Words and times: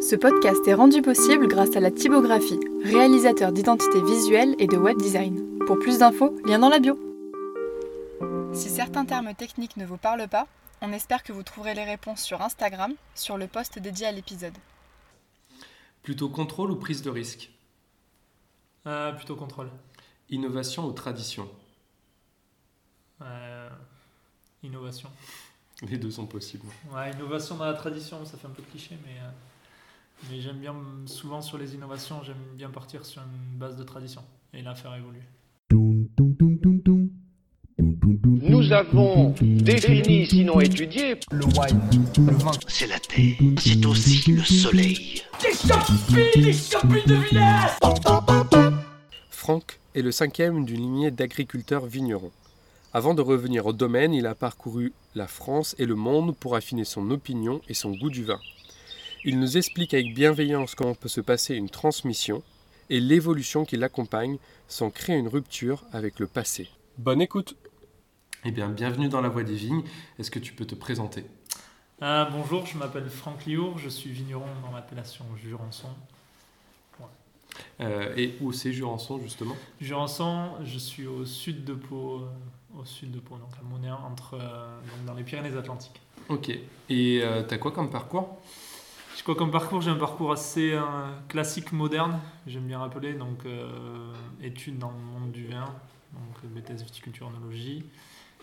Ce 0.00 0.16
podcast 0.16 0.66
est 0.66 0.74
rendu 0.74 1.02
possible 1.02 1.48
grâce 1.48 1.74
à 1.76 1.80
la 1.80 1.90
typographie, 1.90 2.58
réalisateur 2.84 3.52
d'identité 3.52 4.02
visuelle 4.02 4.54
et 4.58 4.66
de 4.66 4.76
web 4.76 4.96
design. 4.98 5.58
Pour 5.66 5.78
plus 5.78 5.98
d'infos, 5.98 6.36
lien 6.46 6.58
dans 6.58 6.68
la 6.68 6.78
bio. 6.78 6.98
Si 8.54 8.68
certains 8.70 9.04
termes 9.04 9.34
techniques 9.34 9.76
ne 9.76 9.84
vous 9.84 9.96
parlent 9.96 10.28
pas, 10.28 10.46
on 10.80 10.92
espère 10.92 11.22
que 11.22 11.32
vous 11.32 11.42
trouverez 11.42 11.74
les 11.74 11.84
réponses 11.84 12.22
sur 12.22 12.40
Instagram, 12.42 12.94
sur 13.14 13.36
le 13.36 13.46
post 13.46 13.78
dédié 13.78 14.06
à 14.06 14.12
l'épisode. 14.12 14.54
Plutôt 16.02 16.28
contrôle 16.28 16.70
ou 16.70 16.76
prise 16.76 17.02
de 17.02 17.10
risque 17.10 17.50
Euh, 18.86 19.12
plutôt 19.12 19.36
contrôle. 19.36 19.68
Innovation 20.30 20.86
ou 20.86 20.92
tradition 20.92 21.48
Euh, 23.20 23.68
innovation. 24.62 25.10
Les 25.82 25.98
deux 25.98 26.10
sont 26.10 26.26
possibles. 26.26 26.66
Ouais, 26.92 27.10
innovation 27.12 27.56
dans 27.56 27.64
la 27.66 27.74
tradition, 27.74 28.24
ça 28.24 28.36
fait 28.38 28.46
un 28.46 28.50
peu 28.50 28.62
cliché, 28.62 28.96
mais, 29.04 29.16
euh, 29.20 29.30
mais 30.30 30.40
j'aime 30.40 30.58
bien, 30.58 30.74
souvent 31.06 31.40
sur 31.40 31.58
les 31.58 31.74
innovations, 31.74 32.22
j'aime 32.22 32.36
bien 32.54 32.70
partir 32.70 33.04
sur 33.04 33.22
une 33.22 33.58
base 33.58 33.76
de 33.76 33.84
tradition 33.84 34.22
et 34.52 34.62
la 34.62 34.74
faire 34.74 34.94
évoluer. 34.94 35.22
Nous 37.80 38.72
avons 38.72 39.34
défini, 39.40 40.26
sinon 40.26 40.60
étudié, 40.60 41.14
le 41.30 41.44
wine, 41.44 41.80
le 42.26 42.32
vin. 42.32 42.50
C'est 42.66 42.88
la 42.88 42.98
terre, 42.98 43.36
c'est 43.58 43.86
aussi 43.86 44.32
le 44.32 44.42
soleil. 44.42 45.22
Franck 49.30 49.78
est 49.94 50.02
le 50.02 50.10
cinquième 50.10 50.64
d'une 50.64 50.80
lignée 50.80 51.10
d'agriculteurs 51.10 51.86
vignerons. 51.86 52.32
Avant 52.92 53.14
de 53.14 53.22
revenir 53.22 53.66
au 53.66 53.72
domaine, 53.72 54.12
il 54.12 54.26
a 54.26 54.34
parcouru 54.34 54.92
la 55.14 55.28
France 55.28 55.76
et 55.78 55.86
le 55.86 55.94
monde 55.94 56.34
pour 56.36 56.56
affiner 56.56 56.84
son 56.84 57.10
opinion 57.10 57.60
et 57.68 57.74
son 57.74 57.92
goût 57.92 58.10
du 58.10 58.24
vin. 58.24 58.40
Il 59.30 59.38
nous 59.40 59.58
explique 59.58 59.92
avec 59.92 60.14
bienveillance 60.14 60.74
comment 60.74 60.94
peut 60.94 61.06
se 61.06 61.20
passer 61.20 61.54
une 61.54 61.68
transmission 61.68 62.42
et 62.88 62.98
l'évolution 62.98 63.66
qui 63.66 63.76
l'accompagne 63.76 64.38
sans 64.68 64.88
créer 64.88 65.16
une 65.16 65.28
rupture 65.28 65.84
avec 65.92 66.18
le 66.18 66.26
passé. 66.26 66.70
Bonne 66.96 67.20
écoute 67.20 67.54
Eh 68.46 68.50
bien, 68.50 68.70
bienvenue 68.70 69.10
dans 69.10 69.20
la 69.20 69.28
Voie 69.28 69.42
des 69.42 69.54
Vignes. 69.54 69.82
Est-ce 70.18 70.30
que 70.30 70.38
tu 70.38 70.54
peux 70.54 70.64
te 70.64 70.74
présenter? 70.74 71.26
Euh, 72.00 72.24
bonjour, 72.30 72.64
je 72.64 72.78
m'appelle 72.78 73.10
Franck 73.10 73.44
Liour, 73.44 73.76
je 73.76 73.90
suis 73.90 74.08
vigneron 74.08 74.46
dans 74.62 74.74
l'appellation 74.74 75.26
Jurançon. 75.36 75.88
Euh, 77.80 78.14
Et 78.16 78.34
où 78.40 78.50
c'est 78.52 78.72
Jurançon, 78.72 79.20
justement? 79.20 79.56
Jurançon, 79.78 80.52
je 80.64 80.78
suis 80.78 81.06
au 81.06 81.26
sud 81.26 81.66
de 81.66 81.74
Pau, 81.74 82.22
euh, 82.22 82.80
au 82.80 82.86
sud 82.86 83.10
de 83.10 83.20
Pau, 83.20 83.36
donc 83.36 83.50
à 83.60 83.62
Monéen, 83.62 83.98
entre, 84.10 84.38
euh, 84.40 84.80
donc 84.80 85.04
dans 85.04 85.12
les 85.12 85.22
Pyrénées-Atlantiques. 85.22 86.00
Ok. 86.30 86.48
Et 86.88 87.20
euh, 87.22 87.42
t'as 87.42 87.58
quoi 87.58 87.72
comme 87.72 87.90
parcours? 87.90 88.38
Je 89.18 89.24
crois 89.24 89.34
comme 89.34 89.50
parcours, 89.50 89.82
j'ai 89.82 89.90
un 89.90 89.96
parcours 89.96 90.30
assez 90.30 90.72
euh, 90.72 90.80
classique, 91.26 91.72
moderne, 91.72 92.20
j'aime 92.46 92.68
bien 92.68 92.78
rappeler, 92.78 93.14
donc 93.14 93.44
euh, 93.46 94.12
études 94.40 94.78
dans 94.78 94.92
le 94.92 94.96
monde 94.96 95.32
du 95.32 95.48
vin, 95.48 95.74
donc 96.12 96.44
BTS 96.44 96.84
viticulture 96.84 97.26
onologie, 97.26 97.84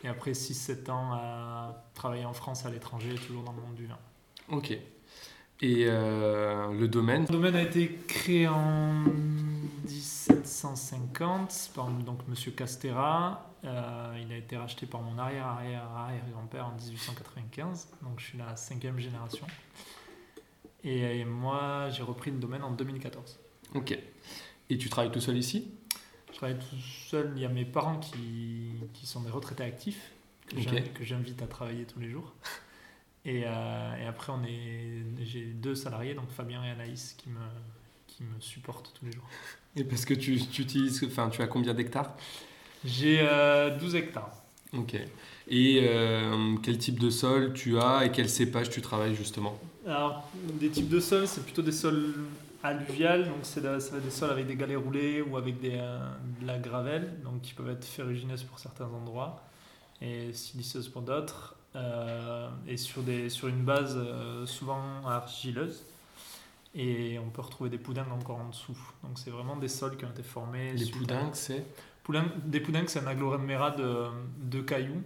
et 0.04 0.10
après 0.10 0.34
6-7 0.34 0.92
ans 0.92 1.14
à 1.14 1.82
travailler 1.94 2.26
en 2.26 2.34
France, 2.34 2.66
à 2.66 2.70
l'étranger, 2.70 3.16
toujours 3.26 3.44
dans 3.44 3.54
le 3.54 3.62
monde 3.62 3.76
du 3.76 3.86
vin. 3.86 3.98
Ok. 4.50 4.72
Et 5.62 5.86
euh, 5.88 6.68
le 6.78 6.90
domaine? 6.90 7.22
Le 7.22 7.32
domaine 7.32 7.56
a 7.56 7.62
été 7.62 7.98
créé 8.06 8.50
en 8.50 9.06
1750 9.86 11.72
par 11.74 11.88
donc 11.88 12.20
Monsieur 12.28 12.52
Castera. 12.52 13.50
Euh, 13.64 14.20
il 14.22 14.30
a 14.34 14.36
été 14.36 14.58
racheté 14.58 14.86
par 14.88 15.02
mon 15.02 15.18
arrière-arrière-arrière-grand-père 15.18 16.66
en 16.66 16.74
1895, 16.74 17.88
donc 18.04 18.20
je 18.20 18.26
suis 18.26 18.38
la 18.38 18.58
cinquième 18.58 19.00
génération. 19.00 19.48
Et, 20.86 21.20
et 21.20 21.26
moi, 21.26 21.90
j'ai 21.90 22.04
repris 22.04 22.32
le 22.32 22.38
domaine 22.38 22.64
en 22.64 22.72
2014. 22.72 23.40
Ok. 23.74 23.98
Et 24.70 24.78
tu 24.78 24.90
travailles 24.90 25.12
tout 25.12 25.20
seul 25.22 25.38
ici? 25.38 25.72
Je 26.32 26.38
travaille 26.38 26.58
tout 26.58 26.76
seul. 27.10 27.34
Il 27.36 27.42
y 27.42 27.46
a 27.46 27.50
mes 27.50 27.66
parents 27.66 28.00
qui, 28.00 28.70
qui 28.94 29.06
sont 29.06 29.22
des 29.22 29.32
retraités 29.32 29.64
actifs, 29.64 30.12
que 30.50 31.04
j'invite- 31.04 31.42
à 31.42 31.48
travailler 31.48 31.86
tous 31.86 32.00
les 32.00 32.10
jours. 32.10 32.34
Et, 33.26 33.44
euh, 33.46 33.96
et 34.00 34.06
après, 34.06 34.34
j'ai 35.24 35.46
deux 35.46 35.76
salariés, 35.76 36.14
donc 36.14 36.30
Fabien 36.30 36.64
et 36.64 36.70
Anaïs, 36.70 37.16
qui 37.18 37.30
me, 37.30 37.40
qui 38.08 38.24
me 38.24 38.40
supportent 38.40 38.94
tous 38.98 39.06
les 39.06 39.12
jours. 39.12 39.28
Et 39.76 39.84
parce 39.84 40.06
que 40.06 40.14
tu, 40.14 40.40
tu 40.40 40.62
utilises, 40.62 41.04
enfin, 41.06 41.30
tu 41.30 41.42
as 41.42 41.48
combien 41.48 41.74
d'hectares? 41.74 42.16
J'ai 42.84 43.20
euh, 43.22 43.76
12 43.78 43.96
hectares. 43.96 44.44
Ok. 44.74 44.96
Et 45.48 45.80
euh, 45.84 46.56
quel 46.62 46.78
type 46.78 47.00
de 47.00 47.10
sol 47.10 47.54
tu 47.54 47.80
as 47.80 48.06
et 48.06 48.12
quel 48.12 48.30
cépage 48.30 48.70
tu 48.70 48.82
travailles 48.82 49.16
justement? 49.16 49.58
Alors, 49.86 50.28
des 50.60 50.70
types 50.70 50.90
de 50.90 51.00
sols, 51.00 51.28
c'est 51.28 51.44
plutôt 51.44 51.62
des 51.62 51.72
sols 51.72 52.14
alluviales, 52.64 53.26
donc 53.26 53.38
c'est 53.44 53.62
de- 53.62 54.00
des 54.00 54.10
sols 54.10 54.32
avec 54.32 54.48
des 54.48 54.56
galets 54.56 54.78
roulés 54.78 55.22
ou 55.22 55.38
avec 55.38 55.60
des, 55.60 55.76
euh, 55.76 56.00
de 56.42 56.48
la 56.48 56.58
gravelle, 56.58 57.22
donc 57.24 57.42
qui 57.42 57.54
peuvent 57.54 57.70
être 57.70 57.86
ferrugineuses 57.86 58.44
pour 58.44 58.58
certains 58.58 58.88
endroits 58.88 59.44
et 60.02 60.34
siliceuses 60.34 60.90
pour 60.90 61.04
d'autres, 61.04 61.56
euh, 61.76 62.50
et 62.68 62.78
sur, 62.78 63.04
des, 63.04 63.30
sur 63.30 63.48
une 63.48 63.64
base 63.64 63.96
euh, 63.98 64.46
souvent 64.48 64.82
argileuse. 65.06 65.84
Et 66.74 67.20
on 67.20 67.30
peut 67.30 67.42
retrouver 67.42 67.70
des 67.70 67.78
poudingues 67.78 68.12
encore 68.12 68.38
en 68.38 68.50
dessous. 68.50 68.78
Donc 69.04 69.18
c'est 69.18 69.30
vraiment 69.30 69.56
des 69.56 69.68
sols 69.70 69.96
qui 69.96 70.04
ont 70.06 70.10
été 70.10 70.24
formés. 70.24 70.74
Les 70.74 70.86
poudingues, 70.92 71.36
c'est 71.36 71.64
des 72.46 72.60
poudingues, 72.60 72.88
c'est 72.90 73.00
un 73.00 73.08
agglomérat 73.08 73.72
de, 73.72 74.08
de 74.42 74.62
cailloux 74.62 75.02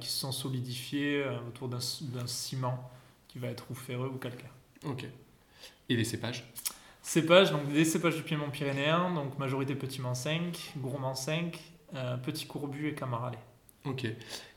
qui 0.00 0.08
se 0.08 0.18
sont 0.20 0.32
solidifiés 0.32 1.24
autour 1.48 1.68
d'un 1.68 1.80
ciment 2.26 2.90
qui 3.36 3.42
va 3.42 3.48
être 3.48 3.66
ou 3.70 3.74
ferreux 3.74 4.08
ou 4.12 4.16
calcaire. 4.16 4.50
Ok. 4.86 5.04
Et 5.90 5.96
les 5.96 6.04
cépages? 6.04 6.50
Cépages, 7.02 7.52
donc 7.52 7.70
des 7.70 7.84
cépages 7.84 8.16
du 8.16 8.22
Piémont 8.22 8.48
pyrénéen, 8.50 9.12
donc 9.14 9.38
majorité 9.38 9.74
petit 9.74 10.00
Mans 10.00 10.14
5, 10.14 10.72
gros 10.78 10.98
Mans 10.98 11.14
5, 11.14 11.58
euh, 11.94 12.16
petit 12.16 12.46
courbu 12.46 12.88
et 12.88 12.94
camaralais. 12.94 13.38
Ok. 13.84 14.04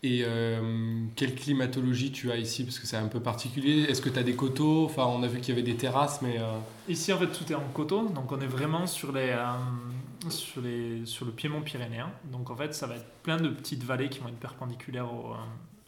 Et 0.01 0.23
euh, 0.23 1.03
quelle 1.16 1.35
climatologie 1.35 2.12
tu 2.12 2.31
as 2.31 2.38
ici? 2.38 2.63
Parce 2.63 2.79
que 2.79 2.88
c'est 2.88 2.95
un 2.97 3.07
peu 3.09 3.19
particulier. 3.19 3.81
Est-ce 3.84 4.01
que 4.01 4.09
tu 4.09 4.18
as 4.18 4.23
des 4.23 4.35
coteaux? 4.35 4.85
Enfin, 4.85 5.06
on 5.06 5.22
a 5.22 5.28
vu 5.28 5.39
qu'il 5.41 5.50
y 5.50 5.57
avait 5.59 5.69
des 5.69 5.75
terrasses, 5.78 6.22
mais. 6.22 6.39
euh, 6.39 6.57
Ici, 6.88 7.12
en 7.13 7.19
fait, 7.19 7.28
tout 7.28 7.51
est 7.51 7.56
en 7.56 7.68
coteau, 7.73 8.07
donc 8.07 8.31
on 8.31 8.39
est 8.39 8.47
vraiment 8.47 8.88
sur, 8.88 9.12
les, 9.12 9.29
euh, 9.29 10.29
sur, 10.29 10.62
les, 10.62 11.06
sur 11.06 11.25
le 11.25 11.31
Piémont 11.31 11.62
pyrénéen. 11.62 12.09
Donc 12.31 12.50
en 12.50 12.56
fait, 12.56 12.73
ça 12.73 12.88
va 12.88 12.95
être 12.95 13.09
plein 13.23 13.38
de 13.38 13.50
petites 13.50 13.84
vallées 13.84 14.09
qui 14.09 14.19
vont 14.19 14.29
être 14.29 14.39
perpendiculaires 14.39 15.13
au, 15.13 15.35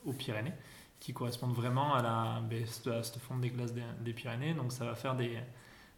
aux 0.05 0.13
Pyrénées, 0.13 0.53
qui 1.01 1.11
correspondent 1.13 1.53
vraiment 1.55 1.93
à 1.95 2.01
la, 2.01 2.41
à 2.93 3.03
cette 3.03 3.17
fonte 3.17 3.41
des 3.41 3.49
glaces 3.49 3.73
des, 3.73 3.81
des 3.99 4.13
Pyrénées. 4.13 4.53
Donc 4.53 4.71
ça 4.71 4.85
va 4.85 4.95
faire 4.95 5.15
des, 5.15 5.37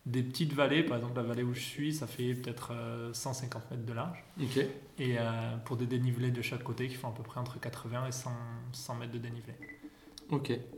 des 0.08 0.24
petites 0.24 0.54
vallées, 0.54 0.82
par 0.84 0.98
exemple 0.98 1.18
la 1.18 1.24
vallée 1.24 1.44
où 1.44 1.54
je 1.54 1.60
suis, 1.60 1.94
ça 1.94 2.08
fait 2.08 2.34
peut-être 2.34 2.72
euh, 2.72 3.14
150 3.14 3.70
mètres 3.70 3.86
de 3.86 3.94
large. 3.94 4.24
Et 4.98 5.18
euh, 5.20 5.58
pour 5.66 5.78
des 5.78 5.86
dénivelés 5.86 6.32
de 6.32 6.42
chaque 6.42 6.64
côté 6.64 6.88
qui 6.88 6.96
font 6.96 7.10
à 7.10 7.14
peu 7.14 7.22
près 7.24 7.40
entre 7.40 7.60
80 7.60 8.08
et 8.08 8.12
100, 8.12 8.32
100 8.72 8.96
mètres 8.96 9.12
de 9.12 9.18
dénivelé. 9.20 9.54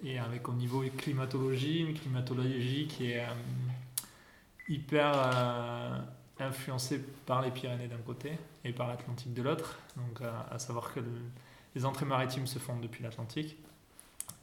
Et 0.03 0.17
avec 0.19 0.49
au 0.49 0.53
niveau 0.53 0.83
climatologie, 0.97 1.79
une 1.81 1.93
climatologie 1.93 2.87
qui 2.87 3.11
est 3.11 3.21
euh, 3.21 3.27
hyper 4.67 5.11
euh, 5.15 5.99
influencée 6.39 6.99
par 7.25 7.41
les 7.41 7.51
Pyrénées 7.51 7.87
d'un 7.87 7.97
côté 8.05 8.31
et 8.63 8.73
par 8.73 8.87
l'Atlantique 8.87 9.33
de 9.33 9.41
l'autre. 9.43 9.77
Donc 9.95 10.21
euh, 10.21 10.31
à 10.51 10.57
savoir 10.59 10.93
que 10.93 10.99
le- 10.99 11.05
les 11.75 11.85
entrées 11.85 12.05
maritimes 12.05 12.47
se 12.47 12.57
font 12.57 12.79
depuis 12.79 13.03
l'Atlantique 13.03 13.57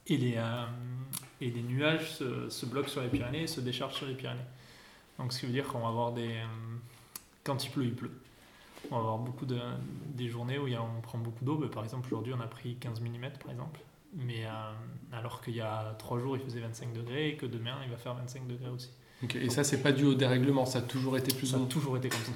et 0.07 0.17
les, 0.17 0.35
euh, 0.37 0.65
et 1.41 1.49
les 1.49 1.61
nuages 1.63 2.11
se, 2.13 2.49
se 2.49 2.65
bloquent 2.65 2.89
sur 2.89 3.01
les 3.01 3.07
Pyrénées 3.09 3.43
et 3.43 3.47
se 3.47 3.61
déchargent 3.61 3.95
sur 3.95 4.05
les 4.05 4.15
Pyrénées. 4.15 4.41
Donc 5.19 5.31
ce 5.33 5.39
qui 5.39 5.45
veut 5.45 5.51
dire 5.53 5.67
qu'on 5.67 5.79
va 5.79 5.87
avoir 5.89 6.11
des... 6.11 6.27
euh, 6.37 6.45
quand 7.43 7.63
il 7.65 7.71
pleut, 7.71 7.85
il 7.85 7.93
pleut. 7.95 8.11
On 8.91 8.95
va 8.95 9.01
avoir 9.01 9.17
beaucoup 9.17 9.45
de 9.45 9.59
des 10.09 10.27
journées 10.27 10.57
où 10.59 10.67
il 10.67 10.73
y 10.73 10.75
a- 10.75 10.81
on 10.83 11.01
prend 11.01 11.17
beaucoup 11.17 11.45
d'eau. 11.45 11.55
Ben, 11.55 11.69
par 11.69 11.83
exemple, 11.83 12.07
aujourd'hui, 12.07 12.33
on 12.37 12.41
a 12.41 12.47
pris 12.47 12.75
15 12.75 12.99
mm, 13.01 13.21
par 13.41 13.51
exemple. 13.51 13.79
Mais 14.15 14.45
euh, 14.45 14.49
alors 15.11 15.41
qu'il 15.41 15.55
y 15.55 15.61
a 15.61 15.95
3 15.99 16.19
jours, 16.19 16.35
il 16.37 16.43
faisait 16.43 16.59
25 16.59 16.93
degrés 16.93 17.29
et 17.29 17.35
que 17.37 17.45
demain, 17.45 17.75
il 17.85 17.89
va 17.91 17.97
faire 17.97 18.13
25 18.13 18.45
degrés 18.47 18.69
aussi. 18.69 18.89
Et 19.35 19.49
ça, 19.49 19.63
c'est 19.63 19.81
pas 19.81 19.93
dû 19.93 20.03
au 20.03 20.13
dérèglement, 20.15 20.65
ça 20.65 20.79
a 20.79 20.81
toujours 20.81 21.17
été 21.17 21.33
plus 21.33 21.47
Ça 21.47 21.53
ou 21.53 21.55
a 21.55 21.59
moins. 21.61 21.69
toujours 21.69 21.95
été 21.97 22.09
comme 22.09 22.19
ça. 22.19 22.31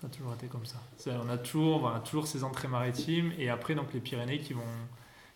Ça 0.00 0.06
a 0.08 0.10
toujours 0.10 0.34
été 0.34 0.46
comme 0.48 0.66
ça. 0.66 0.82
On 1.24 1.28
a 1.28 1.38
toujours, 1.38 1.78
voilà, 1.78 2.00
toujours 2.00 2.26
ces 2.26 2.42
entrées 2.42 2.66
maritimes 2.68 3.32
et 3.38 3.48
après 3.48 3.76
donc 3.76 3.92
les 3.94 4.00
Pyrénées 4.00 4.40
qui 4.40 4.52
vont, 4.52 4.60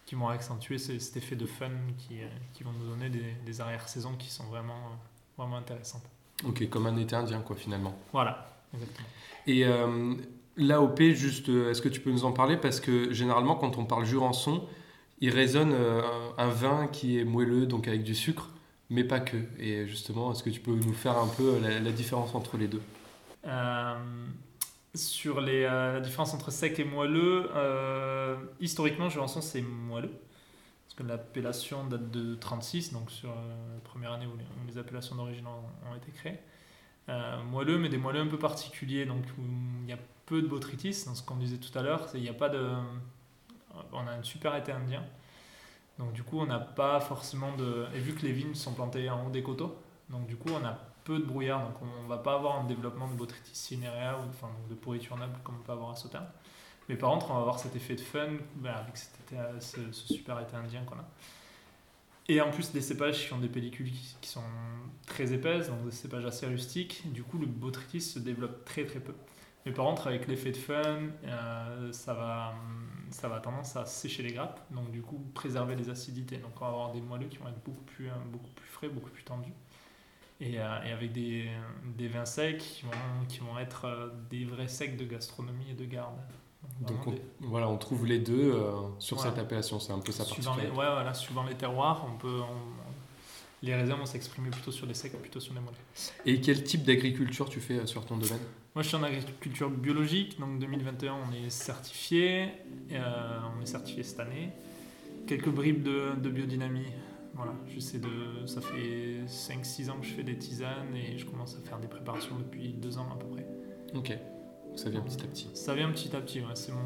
qui 0.06 0.14
vont 0.14 0.28
accentuer 0.28 0.78
ce- 0.78 0.98
cet 0.98 1.16
effet 1.18 1.36
de 1.36 1.46
fun 1.46 1.70
qui, 1.98 2.22
euh, 2.22 2.26
qui 2.54 2.62
vont 2.64 2.72
nous 2.72 2.88
donner 2.88 3.10
des, 3.10 3.34
des 3.44 3.60
arrière-saisons 3.60 4.14
qui 4.16 4.30
sont 4.30 4.44
vraiment, 4.44 4.74
euh, 4.76 4.96
vraiment 5.36 5.56
intéressantes. 5.58 6.04
Ok, 6.46 6.68
comme 6.70 6.86
un 6.86 6.96
été 6.96 7.14
indien, 7.16 7.40
quoi, 7.40 7.56
finalement. 7.56 7.94
Voilà, 8.12 8.46
exactement. 8.72 9.08
Et 9.46 9.64
euh, 9.66 10.14
l'AOP, 10.56 11.00
juste, 11.12 11.48
euh, 11.48 11.70
est-ce 11.70 11.82
que 11.82 11.88
tu 11.88 12.00
peux 12.00 12.10
nous 12.12 12.24
en 12.24 12.32
parler? 12.32 12.56
Parce 12.56 12.78
que 12.80 13.12
généralement, 13.12 13.56
quand 13.56 13.78
on 13.78 13.84
parle 13.84 14.04
Jurançon, 14.04 14.66
il 15.20 15.30
résonne 15.30 15.72
euh, 15.72 16.02
un 16.38 16.48
vin 16.48 16.86
qui 16.88 17.18
est 17.18 17.24
moelleux, 17.24 17.66
donc 17.66 17.88
avec 17.88 18.02
du 18.02 18.14
sucre, 18.14 18.50
mais 18.90 19.02
pas 19.02 19.18
que. 19.18 19.38
Et 19.58 19.86
justement, 19.88 20.30
est-ce 20.30 20.42
que 20.42 20.50
tu 20.50 20.60
peux 20.60 20.74
nous 20.74 20.92
faire 20.92 21.18
un 21.18 21.26
peu 21.28 21.58
la, 21.60 21.80
la 21.80 21.90
différence 21.90 22.34
entre 22.34 22.56
les 22.58 22.68
deux? 22.68 22.82
Euh, 23.46 23.94
sur 24.96 25.40
les, 25.40 25.64
euh, 25.64 25.94
la 25.94 26.00
différence 26.00 26.34
entre 26.34 26.50
sec 26.50 26.78
et 26.78 26.84
moelleux, 26.84 27.50
euh, 27.54 28.36
historiquement, 28.60 29.08
Jurançon, 29.08 29.40
c'est 29.40 29.62
moelleux. 29.62 30.12
Ce 30.88 30.94
que 30.94 31.02
l'appellation 31.02 31.84
date 31.86 32.10
de 32.10 32.34
36, 32.34 32.92
donc 32.92 33.10
sur 33.10 33.30
la 33.30 33.80
première 33.84 34.12
année 34.12 34.26
où 34.26 34.36
les, 34.66 34.78
appellations 34.78 35.16
d'origine 35.16 35.46
ont, 35.46 35.94
été 35.94 36.10
créées. 36.12 36.38
Euh, 37.08 37.42
moelleux, 37.44 37.78
mais 37.78 37.88
des 37.88 37.98
moelleux 37.98 38.20
un 38.20 38.26
peu 38.26 38.38
particuliers, 38.38 39.04
donc 39.04 39.24
où 39.38 39.42
il 39.82 39.88
y 39.88 39.92
a 39.92 39.98
peu 40.26 40.42
de 40.42 40.46
botrytis, 40.46 41.04
dans 41.06 41.14
ce 41.14 41.22
qu'on 41.22 41.36
disait 41.36 41.58
tout 41.58 41.76
à 41.78 41.82
l'heure, 41.82 42.08
il 42.14 42.22
n'y 42.22 42.28
a 42.28 42.34
pas 42.34 42.48
de... 42.48 42.66
On 43.92 44.06
a 44.06 44.12
un 44.12 44.22
super 44.22 44.56
été 44.56 44.72
indien, 44.72 45.04
donc 45.98 46.14
du 46.14 46.22
coup 46.22 46.40
on 46.40 46.46
n'a 46.46 46.58
pas 46.58 46.98
forcément 47.00 47.54
de... 47.56 47.84
Et 47.94 47.98
vu 47.98 48.14
que 48.14 48.22
les 48.22 48.32
vignes 48.32 48.54
sont 48.54 48.72
plantées 48.72 49.10
en 49.10 49.26
haut 49.26 49.30
des 49.30 49.42
coteaux, 49.42 49.76
donc 50.08 50.26
du 50.26 50.36
coup 50.36 50.48
on 50.50 50.64
a 50.64 50.78
peu 51.06 51.18
de 51.18 51.24
brouillard, 51.24 51.62
donc 51.62 51.76
on 51.82 52.08
va 52.08 52.18
pas 52.18 52.34
avoir 52.34 52.60
un 52.60 52.64
développement 52.64 53.08
de 53.08 53.14
botrytis 53.14 53.54
cinerea, 53.54 54.18
ou 54.18 54.28
enfin, 54.28 54.50
de 54.68 54.74
pourriture 54.74 55.16
noble 55.16 55.36
comme 55.44 55.56
on 55.60 55.62
peut 55.62 55.72
avoir 55.72 55.90
à 55.90 55.96
Sauternes. 55.96 56.28
Mais 56.88 56.96
par 56.96 57.10
contre 57.10 57.30
on 57.30 57.34
va 57.34 57.40
avoir 57.40 57.58
cet 57.58 57.74
effet 57.76 57.94
de 57.94 58.00
fun 58.00 58.28
ben, 58.56 58.72
avec 58.72 58.96
cet 58.96 59.12
été- 59.20 59.60
ce, 59.60 59.92
ce 59.92 60.14
super 60.14 60.40
été 60.40 60.56
indien 60.56 60.82
qu'on 60.84 60.96
a. 60.96 61.08
Et 62.28 62.40
en 62.40 62.50
plus 62.50 62.72
des 62.72 62.80
cépages 62.80 63.26
qui 63.26 63.32
ont 63.32 63.38
des 63.38 63.48
pellicules 63.48 63.90
qui, 64.20 64.28
sont 64.28 64.42
très 65.06 65.32
épaisses, 65.32 65.68
donc 65.68 65.84
des 65.84 65.92
cépages 65.92 66.24
assez 66.24 66.46
rustiques, 66.46 67.02
du 67.12 67.22
coup 67.22 67.38
le 67.38 67.46
botrytis 67.46 68.00
se 68.00 68.18
développe 68.18 68.64
très 68.64 68.84
très 68.84 68.98
peu. 68.98 69.14
Mais 69.64 69.72
par 69.72 69.84
contre 69.86 70.08
avec 70.08 70.26
l'effet 70.26 70.50
de 70.50 70.56
fun, 70.56 70.98
euh, 71.24 71.92
ça, 71.92 72.14
va, 72.14 72.54
ça 73.10 73.28
va 73.28 73.38
tendance 73.40 73.76
à 73.76 73.86
sécher 73.86 74.24
les 74.24 74.32
grappes, 74.32 74.60
donc 74.72 74.90
du 74.90 75.02
coup 75.02 75.24
préserver 75.34 75.76
les 75.76 75.88
acidités. 75.88 76.38
Donc 76.38 76.52
on 76.56 76.64
va 76.64 76.70
avoir 76.70 76.92
des 76.92 77.00
moelleux 77.00 77.28
qui 77.28 77.38
vont 77.38 77.48
être 77.48 77.62
beaucoup 77.64 77.84
plus, 77.84 78.08
euh, 78.08 78.14
beaucoup 78.26 78.50
plus 78.50 78.68
frais, 78.68 78.88
beaucoup 78.88 79.10
plus 79.10 79.24
tendus. 79.24 79.52
Et, 80.40 80.58
euh, 80.58 80.82
et 80.86 80.92
avec 80.92 81.12
des, 81.12 81.48
des 81.96 82.08
vins 82.08 82.26
secs 82.26 82.58
qui 82.58 82.82
vont, 82.84 83.26
qui 83.28 83.38
vont 83.38 83.58
être 83.58 83.86
euh, 83.86 84.08
des 84.28 84.44
vrais 84.44 84.68
secs 84.68 84.96
de 84.96 85.04
gastronomie 85.04 85.70
et 85.70 85.74
de 85.74 85.84
garde. 85.86 86.16
Donc 86.82 87.06
on, 87.06 87.14
voilà, 87.40 87.68
on 87.68 87.78
trouve 87.78 88.04
les 88.06 88.18
deux 88.18 88.52
euh, 88.52 88.72
sur 88.98 89.16
Voilà. 89.16 89.30
cette 89.30 89.40
appellation, 89.40 89.80
c'est 89.80 89.92
un 89.92 89.98
peu 90.00 90.12
ça 90.12 90.24
suivant 90.24 90.54
les, 90.56 90.64
ouais, 90.66 90.72
voilà, 90.74 91.14
suivant 91.14 91.44
les 91.44 91.54
terroirs, 91.54 92.06
on 92.12 92.18
peut, 92.18 92.40
on- 92.40 92.76
les 93.62 93.74
raisins 93.74 93.94
vont 93.94 94.04
s'exprimer 94.04 94.50
plutôt 94.50 94.70
sur 94.70 94.84
les 94.86 94.92
secs, 94.92 95.12
plutôt 95.18 95.40
sur 95.40 95.54
les 95.54 95.60
moelleux. 95.60 95.76
Et 96.26 96.38
quel 96.42 96.62
type 96.62 96.84
d'agriculture 96.84 97.48
tu 97.48 97.60
fais 97.60 97.86
sur 97.86 98.04
ton 98.04 98.18
domaine? 98.18 98.40
Moi, 98.74 98.82
je 98.82 98.88
suis 98.88 98.96
en 98.98 99.02
agriculture 99.02 99.70
biologique, 99.70 100.38
donc 100.38 100.58
2021, 100.58 101.14
on 101.14 101.32
est 101.32 101.48
certifié. 101.48 102.48
euh, 102.92 103.38
on 103.58 103.62
est 103.62 103.66
certifié 103.66 104.02
cette 104.02 104.20
année. 104.20 104.50
Quelques 105.26 105.48
bribes 105.48 105.82
de, 105.82 106.12
de 106.16 106.28
biodynamie. 106.28 106.84
Voilà, 107.34 107.52
j'essaie 107.66 107.98
de. 107.98 108.46
Ça 108.46 108.60
fait 108.60 109.24
5-6 109.26 109.90
ans 109.90 109.98
que 110.00 110.06
je 110.06 110.12
fais 110.12 110.22
des 110.22 110.38
tisanes 110.38 110.94
et 110.94 111.18
je 111.18 111.26
commence 111.26 111.56
à 111.56 111.68
faire 111.68 111.78
des 111.78 111.88
préparations 111.88 112.36
depuis 112.38 112.72
2 112.74 112.98
ans 112.98 113.08
à 113.12 113.16
peu 113.16 113.26
près. 113.26 113.46
Ok, 113.94 114.16
ça 114.74 114.90
vient 114.90 115.00
petit 115.00 115.22
à 115.22 115.26
petit. 115.26 115.50
Ça 115.54 115.74
vient 115.74 115.90
petit 115.90 116.14
à 116.16 116.20
petit, 116.20 116.40
ouais, 116.40 116.54
c'est 116.54 116.72
mon. 116.72 116.80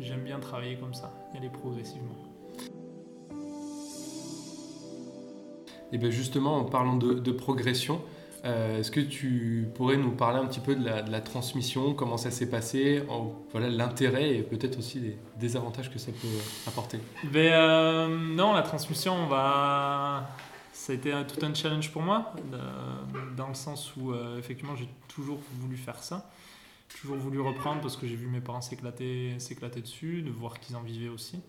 J'aime 0.00 0.24
bien 0.24 0.40
travailler 0.40 0.76
comme 0.76 0.94
ça, 0.94 1.14
y 1.34 1.36
aller 1.36 1.50
progressivement. 1.50 2.16
Et 5.92 5.98
bien 5.98 6.10
justement, 6.10 6.56
en 6.58 6.64
parlant 6.64 6.96
de, 6.96 7.14
de 7.14 7.32
progression, 7.32 8.02
euh, 8.44 8.80
est-ce 8.80 8.90
que 8.90 9.00
tu 9.00 9.68
pourrais 9.74 9.96
nous 9.96 10.10
parler 10.10 10.38
un 10.38 10.46
petit 10.46 10.60
peu 10.60 10.76
de 10.76 10.84
la, 10.84 11.20
transmission, 11.20 11.94
comment 11.94 12.18
ça 12.18 12.30
s'est 12.30 12.50
passé, 12.50 13.02
voilà 13.52 13.68
l'intérêt 13.68 14.36
et 14.36 14.42
peut-être 14.42 14.78
aussi 14.78 15.00
les 15.00 15.16
désavantages 15.38 15.90
que 15.90 15.98
ça 15.98 16.12
peut 16.12 16.68
apporter? 16.68 16.98
Ben, 17.24 17.52
euh, 17.52 18.08
non, 18.08 18.52
la 18.52 18.62
transmission, 18.62 19.14
on 19.14 19.26
va. 19.26 20.28
Ça 20.72 20.92
a 20.92 20.96
été 20.96 21.12
tout 21.26 21.44
un 21.46 21.54
challenge 21.54 21.90
pour 21.90 22.02
moi, 22.02 22.34
dans 23.36 23.48
le 23.48 23.54
sens 23.54 23.96
où, 23.96 24.12
euh, 24.12 24.38
effectivement, 24.38 24.76
j'ai 24.76 24.88
toujours 25.08 25.38
voulu 25.60 25.76
faire 25.76 26.02
ça. 26.02 26.30
Toujours 27.00 27.16
voulu 27.16 27.40
reprendre 27.40 27.80
parce 27.80 27.96
que 27.96 28.06
j'ai 28.06 28.16
vu 28.16 28.26
mes 28.26 28.40
parents 28.40 28.60
s'éclater 28.60 29.36
dessus, 29.80 30.20
de 30.20 30.30
voir 30.30 30.60
qu'ils 30.60 30.76
en 30.76 30.82
vivaient 30.82 31.08
aussi. 31.08 31.40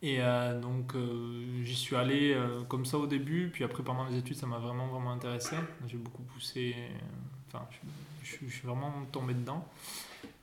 Et 0.00 0.18
euh, 0.20 0.60
donc, 0.60 0.94
euh, 0.94 1.62
j'y 1.64 1.74
suis 1.74 1.96
allé 1.96 2.32
euh, 2.32 2.62
comme 2.68 2.84
ça 2.86 2.98
au 2.98 3.06
début, 3.08 3.50
puis 3.52 3.64
après, 3.64 3.82
pendant 3.82 4.04
les 4.06 4.16
études, 4.16 4.36
ça 4.36 4.46
m'a 4.46 4.58
vraiment, 4.58 4.86
vraiment 4.86 5.10
intéressé. 5.10 5.56
J'ai 5.88 5.96
beaucoup 5.96 6.22
poussé. 6.22 6.76
Enfin, 7.48 7.64
je, 7.70 8.28
je- 8.30 8.46
je 8.48 8.54
suis 8.54 8.66
vraiment 8.68 8.92
tombé 9.10 9.34
dedans. 9.34 9.64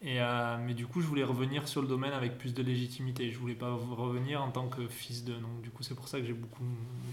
Et, 0.02 0.20
mais 0.66 0.74
du 0.74 0.86
coup, 0.86 1.02
je 1.02 1.08
voulais 1.08 1.24
revenir 1.24 1.68
sur 1.68 1.82
le 1.82 1.88
domaine 1.88 2.14
avec 2.14 2.38
plus 2.38 2.54
de 2.54 2.62
légitimité. 2.62 3.32
Je 3.32 3.40
voulais 3.40 3.56
pas 3.56 3.72
revenir 3.74 4.44
en 4.44 4.52
tant 4.52 4.68
que 4.68 4.88
fils 4.88 5.24
de. 5.24 5.34
Donc, 5.34 5.62
du 5.64 5.70
coup, 5.72 5.84
c'est 5.84 5.96
pour 5.96 6.08
ça 6.08 6.20
que 6.20 6.26
j'ai 6.26 6.34
beaucoup, 6.34 6.64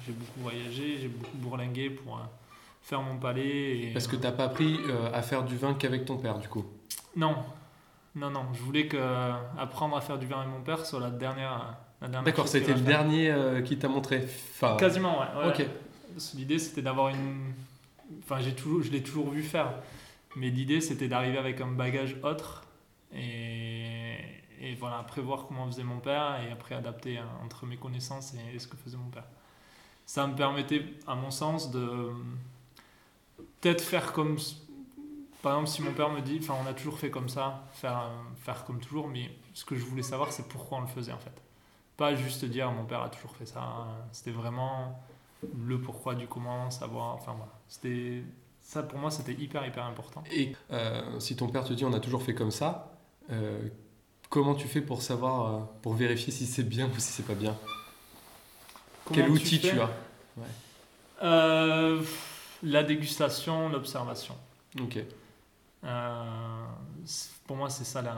j'ai 0.07 0.13
beaucoup 0.13 0.41
voyagé, 0.41 0.99
j'ai 1.01 1.09
beaucoup 1.09 1.37
bourlingué 1.39 1.91
pour 1.91 2.21
faire 2.83 3.01
mon 3.03 3.17
palais. 3.19 3.79
Et, 3.79 3.93
Parce 3.93 4.07
que 4.09 4.17
tu 4.17 4.23
n'as 4.23 4.33
pas 4.33 4.45
appris 4.45 4.79
à 5.15 5.23
faire 5.23 5.45
du 5.45 5.57
vin 5.57 5.75
qu'avec 5.75 6.05
ton 6.05 6.19
père, 6.19 6.39
du 6.39 6.49
coup? 6.49 6.65
Non, 7.17 7.37
non, 8.15 8.31
non. 8.31 8.47
Je 8.53 8.61
voulais 8.63 8.89
que 8.89 8.99
apprendre 9.59 9.97
à 9.97 10.01
faire 10.01 10.19
du 10.19 10.27
vin 10.27 10.41
avec 10.41 10.51
mon 10.53 10.63
père 10.63 10.85
soit 10.85 11.01
la 11.01 11.11
dernière. 11.11 11.77
D'accord, 12.09 12.49
c'était 12.49 12.75
le 12.75 12.81
dernier 12.81 13.31
euh, 13.31 13.63
qui 13.63 13.79
t'a 13.79 13.89
montré. 13.89 14.25
Enfin, 14.25 14.77
Quasiment, 14.77 15.21
ouais. 15.21 15.49
ouais. 15.49 15.69
L'idée, 16.35 16.59
c'était 16.59 16.83
d'avoir 16.83 17.09
une. 17.09 17.53
Enfin, 18.23 18.41
j'ai 18.41 18.55
toujours, 18.55 18.83
je 18.83 18.91
l'ai 18.91 19.03
toujours 19.03 19.31
vu 19.31 19.43
faire. 19.43 19.75
Mais 20.37 20.49
l'idée, 20.49 20.81
c'était 20.81 21.09
d'arriver 21.09 21.39
avec 21.39 21.61
un 21.61 21.71
bagage 21.71 22.17
autre 22.23 22.65
et, 23.15 24.17
et 24.61 24.75
voilà, 24.79 24.99
après 24.99 25.21
voir 25.21 25.47
comment 25.47 25.67
faisait 25.67 25.85
mon 25.85 25.99
père 25.99 26.39
et 26.47 26.51
après 26.51 26.75
adapter 26.75 27.21
entre 27.45 27.67
mes 27.67 27.77
connaissances 27.77 28.35
et 28.55 28.59
ce 28.59 28.67
que 28.67 28.77
faisait 28.77 28.97
mon 28.97 29.11
père. 29.11 29.27
Ça 30.07 30.27
me 30.27 30.35
permettait, 30.35 30.85
à 31.07 31.15
mon 31.15 31.31
sens, 31.31 31.71
de 31.71 32.11
peut-être 33.61 33.83
faire 33.83 34.13
comme. 34.13 34.39
Par 35.43 35.55
exemple, 35.55 35.71
si 35.71 35.83
mon 35.83 35.93
père 35.93 36.11
me 36.11 36.21
dit, 36.21 36.39
enfin, 36.41 36.55
on 36.63 36.67
a 36.69 36.73
toujours 36.73 36.99
fait 36.99 37.11
comme 37.11 37.29
ça, 37.29 37.65
faire, 37.75 38.11
faire 38.43 38.65
comme 38.65 38.81
toujours, 38.81 39.09
mais 39.09 39.31
ce 39.55 39.65
que 39.65 39.75
je 39.77 39.85
voulais 39.85 40.03
savoir, 40.03 40.33
c'est 40.33 40.49
pourquoi 40.49 40.79
on 40.79 40.83
le 40.83 40.87
faisait 40.87 41.13
en 41.13 41.19
fait. 41.19 41.43
Pas 42.03 42.17
juste 42.17 42.45
dire, 42.45 42.69
mon 42.73 42.85
père 42.85 43.03
a 43.03 43.09
toujours 43.09 43.37
fait 43.37 43.47
ça. 43.47 43.87
C'était 44.11 44.33
vraiment 44.33 45.01
le 45.57 45.81
pourquoi 45.81 46.17
du 46.17 46.27
comment, 46.27 46.69
savoir. 46.69 47.15
Enfin 47.15 47.33
voilà. 47.37 47.53
C'était 47.69 48.25
ça 48.61 48.83
pour 48.83 48.99
moi, 48.99 49.13
c'était 49.13 49.35
hyper 49.35 49.65
hyper 49.65 49.85
important. 49.85 50.25
Et 50.33 50.57
euh, 50.73 51.21
si 51.21 51.37
ton 51.37 51.47
père 51.47 51.63
te 51.63 51.73
dit 51.73 51.85
on 51.85 51.93
a 51.93 52.01
toujours 52.01 52.25
fait 52.25 52.35
comme 52.35 52.51
ça, 52.51 52.97
euh, 53.31 53.69
comment 54.31 54.57
tu 54.57 54.67
fais 54.67 54.81
pour 54.81 55.01
savoir, 55.01 55.55
euh, 55.55 55.61
pour 55.83 55.95
vérifier 55.95 56.33
si 56.33 56.45
c'est 56.45 56.65
bien 56.65 56.89
ou 56.89 56.95
si 56.99 57.13
c'est 57.13 57.23
pas 57.23 57.37
bien? 57.37 57.57
Quel 59.13 59.31
outil 59.31 59.61
tu, 59.61 59.79
as? 59.79 59.91
Euh, 61.23 62.03
La 62.65 62.83
dégustation, 62.83 63.69
l'observation. 63.69 64.37
Ok. 64.81 64.99
Pour 67.47 67.57
moi, 67.57 67.71
c'est 67.71 67.85
ça 67.85 68.03
la. 68.03 68.17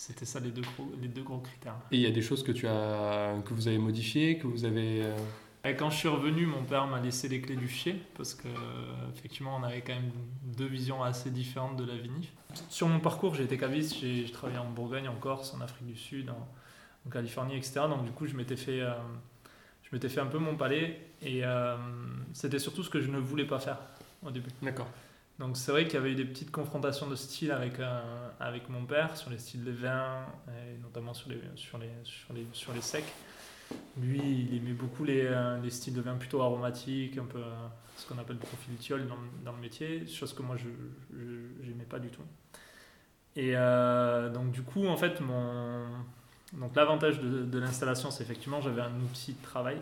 C'était 0.00 0.24
ça 0.24 0.40
les 0.40 0.50
deux 0.50 0.62
gros, 0.62 0.90
les 1.02 1.08
deux 1.08 1.22
gros 1.22 1.40
critères. 1.40 1.74
Et 1.92 1.96
il 1.96 2.00
y 2.00 2.06
a 2.06 2.10
des 2.10 2.22
choses 2.22 2.42
que 2.42 2.52
tu 2.52 2.66
as, 2.66 3.34
que 3.44 3.52
vous 3.52 3.68
avez 3.68 3.76
modifiées, 3.76 4.38
que 4.38 4.46
vous 4.46 4.64
avez. 4.64 5.02
euh, 5.02 5.14
Et 5.62 5.74
quand 5.76 5.90
je 5.90 5.96
suis 5.98 6.08
revenu, 6.08 6.46
mon 6.46 6.62
père 6.64 6.86
m'a 6.86 7.00
laissé 7.02 7.28
les 7.28 7.42
clés 7.42 7.54
du 7.54 7.68
fichier 7.68 8.00
parce 8.16 8.34
que 8.34 8.48
effectivement, 9.14 9.54
on 9.60 9.62
avait 9.62 9.82
quand 9.82 9.92
même 9.92 10.10
deux 10.42 10.64
visions 10.64 11.02
assez 11.02 11.30
différentes 11.30 11.76
de 11.76 11.84
la 11.84 11.98
vinif. 11.98 12.32
Sur 12.70 12.88
mon 12.88 12.98
parcours, 12.98 13.34
j'ai 13.34 13.44
été 13.44 13.58
caviste, 13.58 13.94
j'ai 14.00 14.24
j'ai 14.24 14.32
travaillé 14.32 14.58
en 14.58 14.70
Bourgogne, 14.70 15.06
en 15.06 15.16
Corse, 15.16 15.52
en 15.52 15.60
Afrique 15.60 15.86
du 15.86 15.96
Sud, 15.96 16.30
en, 16.30 16.48
en 17.06 17.10
Californie, 17.10 17.56
etc. 17.58 17.80
Donc 17.90 18.06
du 18.06 18.10
coup, 18.12 18.26
je 18.26 18.34
m'étais 18.34 18.56
fait, 18.56 18.80
euh, 18.80 18.94
je 19.82 19.90
m'étais 19.92 20.08
fait 20.08 20.20
un 20.20 20.26
peu 20.28 20.38
mon 20.38 20.56
palais 20.56 20.98
et 21.20 21.44
euh, 21.44 21.76
c'était 22.32 22.58
surtout 22.58 22.82
ce 22.82 22.88
que 22.88 23.02
je 23.02 23.10
ne 23.10 23.18
voulais 23.18 23.44
pas 23.46 23.58
faire 23.58 23.76
au 24.22 24.30
début. 24.30 24.48
D'accord. 24.62 24.88
Donc 25.40 25.56
c'est 25.56 25.72
vrai 25.72 25.84
qu'il 25.86 25.94
y 25.94 25.96
avait 25.96 26.12
eu 26.12 26.14
des 26.14 26.26
petites 26.26 26.50
confrontations 26.50 27.08
de 27.08 27.16
style 27.16 27.50
avec, 27.50 27.80
euh, 27.80 28.28
avec 28.38 28.68
mon 28.68 28.84
père 28.84 29.16
sur 29.16 29.30
les 29.30 29.38
styles 29.38 29.64
de 29.64 29.70
vin, 29.72 30.26
et 30.48 30.76
notamment 30.82 31.14
sur 31.14 31.30
les, 31.30 31.40
sur, 31.56 31.78
les, 31.78 31.88
sur, 32.04 32.34
les, 32.34 32.46
sur 32.52 32.74
les 32.74 32.82
secs. 32.82 33.12
Lui, 33.96 34.20
il 34.20 34.54
aimait 34.58 34.74
beaucoup 34.74 35.02
les, 35.02 35.24
euh, 35.24 35.58
les 35.62 35.70
styles 35.70 35.94
de 35.94 36.02
vin 36.02 36.16
plutôt 36.16 36.42
aromatiques, 36.42 37.16
un 37.16 37.24
peu 37.24 37.38
euh, 37.38 37.68
ce 37.96 38.06
qu'on 38.06 38.18
appelle 38.18 38.36
le 38.36 38.42
profil 38.42 38.76
tiol 38.76 39.06
dans, 39.06 39.16
dans 39.42 39.52
le 39.52 39.62
métier, 39.62 40.06
chose 40.06 40.34
que 40.34 40.42
moi 40.42 40.56
je 40.58 40.68
n'aimais 41.66 41.84
pas 41.84 41.98
du 41.98 42.10
tout. 42.10 42.22
Et 43.34 43.52
euh, 43.54 44.28
donc 44.28 44.50
du 44.50 44.62
coup, 44.62 44.86
en 44.88 44.96
fait, 44.98 45.22
mon... 45.22 45.86
l'avantage 46.76 47.18
de, 47.18 47.46
de 47.46 47.58
l'installation, 47.58 48.10
c'est 48.10 48.24
effectivement 48.24 48.60
j'avais 48.60 48.82
un 48.82 49.00
outil 49.00 49.32
de 49.32 49.42
travail 49.42 49.78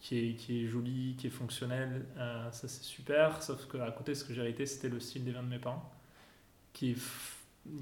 qui 0.00 0.18
est, 0.18 0.34
qui 0.34 0.64
est 0.64 0.68
joli, 0.68 1.16
qui 1.18 1.26
est 1.26 1.30
fonctionnel, 1.30 2.06
euh, 2.16 2.50
ça 2.52 2.68
c'est 2.68 2.84
super, 2.84 3.42
sauf 3.42 3.66
qu'à 3.66 3.90
côté 3.90 4.14
ce 4.14 4.24
que 4.24 4.32
j'ai 4.34 4.40
hérité 4.40 4.66
c'était 4.66 4.88
le 4.88 5.00
style 5.00 5.24
des 5.24 5.32
vins 5.32 5.42
de 5.42 5.48
mes 5.48 5.58
parents, 5.58 5.90
qui, 6.72 6.96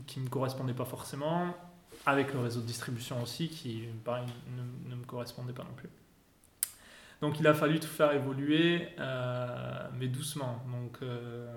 qui 0.06 0.20
me 0.20 0.28
correspondait 0.28 0.74
pas 0.74 0.84
forcément, 0.84 1.54
avec 2.06 2.32
le 2.32 2.40
réseau 2.40 2.60
de 2.60 2.66
distribution 2.66 3.22
aussi, 3.22 3.48
qui 3.48 3.84
ne, 4.06 4.94
me 4.94 5.04
correspondait 5.04 5.52
pas 5.52 5.64
non 5.64 5.74
plus. 5.76 5.88
Donc 7.20 7.40
il 7.40 7.46
a 7.46 7.54
fallu 7.54 7.80
tout 7.80 7.88
faire 7.88 8.12
évoluer, 8.12 8.88
euh, 8.98 9.88
mais 9.98 10.08
doucement. 10.08 10.62
Donc 10.70 10.98
euh, 11.02 11.52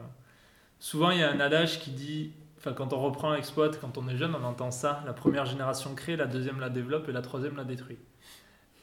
souvent 0.79 1.11
il 1.11 1.19
y 1.19 1.23
a 1.23 1.31
un 1.31 1.39
adage 1.39 1.79
qui 1.79 1.91
dit, 1.91 2.31
enfin 2.57 2.73
quand 2.73 2.93
on 2.93 2.99
reprend 2.99 3.33
l'exploit, 3.33 3.69
quand 3.69 3.97
on 3.97 4.07
est 4.07 4.17
jeune, 4.17 4.33
on 4.35 4.43
entend 4.43 4.71
ça, 4.71 5.03
la 5.05 5.13
première 5.13 5.45
génération 5.45 5.93
crée, 5.95 6.15
la 6.15 6.27
deuxième 6.27 6.59
la 6.59 6.69
développe 6.69 7.09
et 7.09 7.11
la 7.11 7.21
troisième 7.21 7.55
la 7.57 7.63
détruit. 7.63 7.97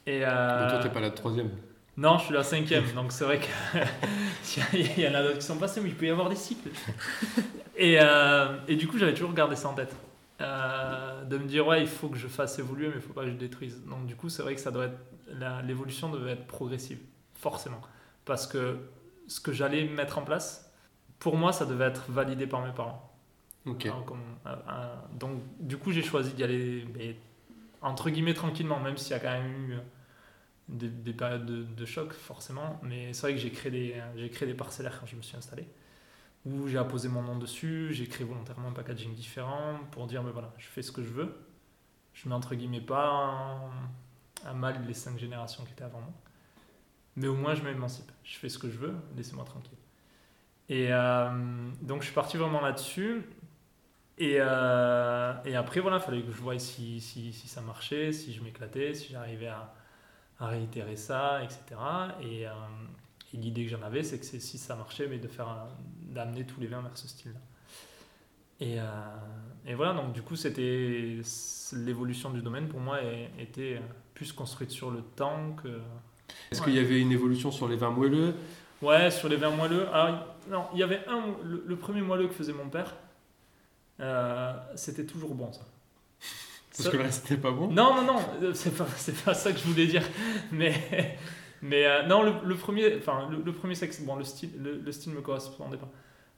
Et, 0.06 0.24
euh, 0.24 0.28
Mais 0.56 0.66
toi, 0.66 0.78
t'es 0.78 0.90
pas 0.90 1.00
la 1.00 1.10
troisième. 1.10 1.50
non, 1.96 2.18
je 2.18 2.24
suis 2.24 2.34
la 2.34 2.42
cinquième, 2.42 2.92
donc 2.92 3.12
c'est 3.12 3.24
vrai 3.24 3.40
qu'il 3.40 4.98
y 5.04 5.08
en 5.08 5.14
a 5.14 5.22
d'autres 5.22 5.38
qui 5.38 5.46
sont 5.46 5.58
passés, 5.58 5.80
mais 5.80 5.90
il 5.90 5.96
peut 5.96 6.06
y 6.06 6.10
avoir 6.10 6.28
des 6.28 6.36
cycles. 6.36 6.70
Et, 7.76 7.98
euh, 8.00 8.58
et 8.68 8.76
du 8.76 8.86
coup, 8.88 8.98
j'avais 8.98 9.14
toujours 9.14 9.32
gardé 9.34 9.56
ça 9.56 9.68
en 9.68 9.74
tête. 9.74 9.94
euh, 10.40 11.24
de 11.24 11.38
me 11.38 11.46
dire 11.46 11.66
ouais 11.66 11.80
il 11.82 11.88
faut 11.88 12.08
que 12.08 12.18
je 12.18 12.28
fasse 12.28 12.58
évoluer 12.58 12.88
mais 12.88 12.96
il 12.96 13.00
faut 13.02 13.12
pas 13.14 13.22
que 13.24 13.30
je 13.30 13.36
détruise 13.36 13.82
donc 13.86 14.06
du 14.06 14.16
coup 14.16 14.28
c'est 14.28 14.42
vrai 14.42 14.54
que 14.56 14.60
ça 14.60 14.70
doit 14.72 14.86
être 14.86 14.98
l'évolution 15.64 16.10
devait 16.10 16.32
être 16.32 16.46
progressive 16.48 16.98
forcément 17.34 17.80
parce 18.24 18.46
que 18.48 18.78
ce 19.28 19.40
que 19.40 19.52
j'allais 19.52 19.84
mettre 19.86 20.18
en 20.18 20.22
place 20.24 20.72
pour 21.20 21.36
moi 21.36 21.52
ça 21.52 21.66
devait 21.66 21.86
être 21.86 22.10
validé 22.10 22.46
par 22.48 22.62
mes 22.66 22.72
parents. 22.72 23.12
Hein, 23.88 24.02
comme, 24.06 24.20
euh, 24.46 24.96
donc 25.12 25.40
du 25.60 25.76
coup 25.78 25.92
j'ai 25.92 26.02
choisi 26.02 26.32
d'y 26.34 26.44
aller 26.44 26.86
entre 27.84 28.10
guillemets 28.10 28.34
tranquillement 28.34 28.80
même 28.80 28.96
s'il 28.96 29.12
y 29.12 29.14
a 29.14 29.20
quand 29.20 29.30
même 29.30 29.70
eu 29.70 29.76
des, 30.68 30.88
des 30.88 31.12
périodes 31.12 31.74
de, 31.74 31.86
choc 31.86 32.12
forcément. 32.12 32.80
Mais 32.82 33.12
c'est 33.12 33.22
vrai 33.22 33.34
que 33.34 33.40
j'ai 33.40 33.50
créé 33.50 33.70
des 34.46 34.54
parcellaires 34.54 34.98
quand 34.98 35.06
je 35.06 35.16
me 35.16 35.22
suis 35.22 35.36
installé 35.36 35.66
où 36.46 36.68
j'ai 36.68 36.78
apposé 36.78 37.08
mon 37.08 37.22
nom 37.22 37.38
dessus 37.38 37.88
j'ai 37.92 38.06
créé 38.06 38.26
volontairement 38.26 38.68
un 38.68 38.72
packaging 38.72 39.14
différent 39.14 39.80
pour 39.92 40.06
dire 40.06 40.22
mais 40.22 40.30
voilà 40.30 40.52
je 40.58 40.66
fais 40.66 40.82
ce 40.82 40.92
que 40.92 41.02
je 41.02 41.10
veux. 41.10 41.34
Je 42.12 42.28
mets 42.28 42.34
entre 42.34 42.54
guillemets 42.54 42.80
pas 42.80 43.70
à 44.44 44.54
mal 44.54 44.84
les 44.86 44.94
cinq 44.94 45.18
générations 45.18 45.64
qui 45.64 45.72
étaient 45.72 45.84
avant 45.84 46.00
moi. 46.00 46.12
Mais 47.16 47.26
au 47.28 47.34
moins 47.34 47.54
je 47.54 47.62
m'émancipe. 47.62 48.10
Je 48.22 48.36
fais 48.36 48.48
ce 48.48 48.58
que 48.58 48.68
je 48.68 48.78
veux. 48.78 48.94
Laissez-moi 49.16 49.44
tranquille. 49.44 49.78
Et 50.68 50.88
euh, 50.90 51.70
donc 51.82 52.00
je 52.00 52.06
suis 52.06 52.14
parti 52.14 52.36
vraiment 52.36 52.60
là-dessus 52.60 53.22
et, 54.18 54.36
euh, 54.38 55.32
et 55.44 55.56
après, 55.56 55.80
voilà, 55.80 55.96
il 55.98 56.02
fallait 56.02 56.22
que 56.22 56.30
je 56.30 56.36
voie 56.40 56.58
si, 56.58 57.00
si, 57.00 57.32
si 57.32 57.48
ça 57.48 57.60
marchait, 57.60 58.12
si 58.12 58.32
je 58.32 58.42
m'éclatais, 58.42 58.94
si 58.94 59.12
j'arrivais 59.12 59.48
à, 59.48 59.74
à 60.40 60.48
réitérer 60.48 60.96
ça, 60.96 61.42
etc. 61.42 61.80
Et, 62.22 62.46
euh, 62.46 62.52
et 63.34 63.36
l'idée 63.38 63.64
que 63.64 63.70
j'en 63.70 63.82
avais, 63.82 64.02
c'est 64.04 64.18
que 64.20 64.26
c'est- 64.26 64.40
si 64.40 64.58
ça 64.58 64.76
marchait, 64.76 65.08
mais 65.08 65.18
de 65.18 65.28
faire 65.28 65.66
d'amener 66.02 66.46
tous 66.46 66.60
les 66.60 66.68
vins 66.68 66.82
vers 66.82 66.96
ce 66.96 67.08
style-là. 67.08 67.40
Et, 68.60 68.78
euh, 68.80 68.84
et 69.66 69.74
voilà, 69.74 69.94
donc 69.94 70.12
du 70.12 70.22
coup, 70.22 70.36
c'était 70.36 71.18
l'évolution 71.72 72.30
du 72.30 72.40
domaine 72.40 72.68
pour 72.68 72.80
moi 72.80 72.98
était 73.38 73.80
plus 74.14 74.32
construite 74.32 74.70
sur 74.70 74.90
le 74.90 75.02
temps 75.02 75.56
que. 75.62 75.80
Est-ce 76.50 76.60
Ouais. 76.60 76.66
qu'il 76.66 76.74
y 76.76 76.78
avait 76.78 77.00
une 77.00 77.12
évolution 77.12 77.50
sur 77.50 77.68
les 77.68 77.76
vins 77.76 77.90
moelleux? 77.90 78.34
Ouais, 78.80 79.10
sur 79.10 79.28
les 79.28 79.36
vins 79.36 79.50
moelleux. 79.50 79.88
Alors, 79.92 80.26
non, 80.48 80.66
il 80.72 80.78
y 80.78 80.82
avait 80.82 81.00
un, 81.08 81.22
le, 81.42 81.64
le 81.66 81.76
premier 81.76 82.02
moelleux 82.02 82.28
que 82.28 82.34
faisait 82.34 82.52
mon 82.52 82.68
père. 82.68 82.94
Euh, 84.00 84.52
c'était 84.76 85.04
toujours 85.04 85.34
bon 85.34 85.52
ça. 85.52 85.60
Parce 86.70 86.84
Ça- 86.84 86.90
que 86.90 86.96
là, 86.96 87.10
c'était 87.10 87.36
pas 87.36 87.52
bon. 87.52 87.68
Non, 87.68 87.94
non, 87.94 88.02
non, 88.14 88.20
euh, 88.42 88.52
c'est 88.54 88.76
pas, 88.76 88.86
pas 89.24 89.34
ça 89.34 89.52
que 89.52 89.58
je 89.58 89.64
voulais 89.64 89.86
dire. 89.86 90.02
Mais, 90.50 91.18
mais 91.62 91.86
euh, 91.86 92.02
non, 92.06 92.22
le, 92.24 92.32
le 92.44 92.54
premier, 92.56 92.96
enfin, 92.98 93.28
le, 93.30 93.42
le 93.42 93.52
premier 93.52 93.74
sexe, 93.76 94.00
bon, 94.02 94.16
le 94.16 94.24
style, 94.24 94.50
le, 94.60 94.78
le 94.78 94.92
style 94.92 95.12
me 95.12 95.20
correspondait 95.20 95.76
pas. 95.76 95.88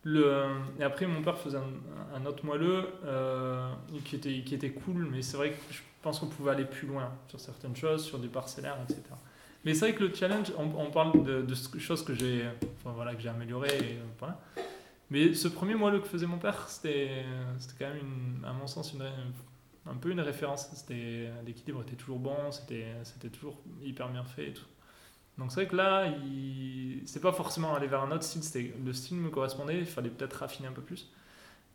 Le, 0.04 0.44
et 0.78 0.84
après, 0.84 1.06
mon 1.06 1.22
père 1.22 1.36
faisait 1.38 1.56
un, 1.58 2.16
un 2.16 2.26
autre 2.26 2.44
moelleux 2.44 2.84
euh, 3.06 3.68
qui, 4.04 4.16
était, 4.16 4.42
qui 4.42 4.54
était 4.54 4.70
cool, 4.70 5.08
mais 5.10 5.22
c'est 5.22 5.36
vrai 5.36 5.50
que 5.50 5.56
je 5.74 5.80
pense 6.02 6.20
qu'on 6.20 6.26
pouvait 6.28 6.52
aller 6.52 6.64
plus 6.66 6.86
loin 6.86 7.10
sur 7.28 7.40
certaines 7.40 7.74
choses, 7.74 8.04
sur 8.04 8.18
des 8.18 8.28
parcellaires, 8.28 8.76
etc. 8.84 9.02
Mais 9.64 9.74
c'est 9.74 9.86
vrai 9.88 9.94
que 9.94 10.04
le 10.04 10.14
challenge, 10.14 10.52
on, 10.58 10.64
on 10.80 10.90
parle 10.92 11.24
de, 11.24 11.44
choses 11.78 12.04
que 12.04 12.14
j'ai 12.14 12.44
enfin, 12.78 12.94
voilà, 12.94 13.12
améliorées. 13.28 13.76
et, 13.78 13.98
voilà. 14.20 14.38
Mais 15.10 15.34
ce 15.34 15.48
premier 15.48 15.74
moelleux 15.74 16.00
que 16.00 16.08
faisait 16.08 16.26
mon 16.26 16.38
père, 16.38 16.68
c'était 16.68 17.24
quand 17.78 17.86
même, 17.88 17.98
une- 17.98 18.44
à 18.44 18.52
mon 18.52 18.66
sens, 18.66 18.92
une, 18.92 19.02
un 19.88 19.94
peu 19.94 20.10
une 20.10 20.20
référence. 20.20 20.68
L'équilibre 21.46 21.82
était 21.82 21.96
toujours 21.96 22.18
bon, 22.18 22.36
c'était 22.50 23.28
toujours 23.32 23.60
hyper 23.84 24.08
bien 24.08 24.24
fait 24.24 24.48
et 24.48 24.52
tout. 24.52 24.64
Donc 25.38 25.52
c'est 25.52 25.60
vrai 25.60 25.66
que 25.68 25.76
là, 25.76 26.06
il 26.24 27.02
c'est 27.04 27.20
pas 27.20 27.32
forcément 27.32 27.74
aller 27.74 27.86
vers 27.86 28.02
un 28.02 28.10
autre 28.10 28.24
style. 28.24 28.72
Le 28.84 28.92
style 28.92 29.18
me 29.18 29.28
correspondait, 29.28 29.78
il 29.80 29.86
fallait 29.86 30.08
peut-être 30.08 30.32
raffiner 30.34 30.66
un 30.68 30.72
peu 30.72 30.80
plus, 30.80 31.10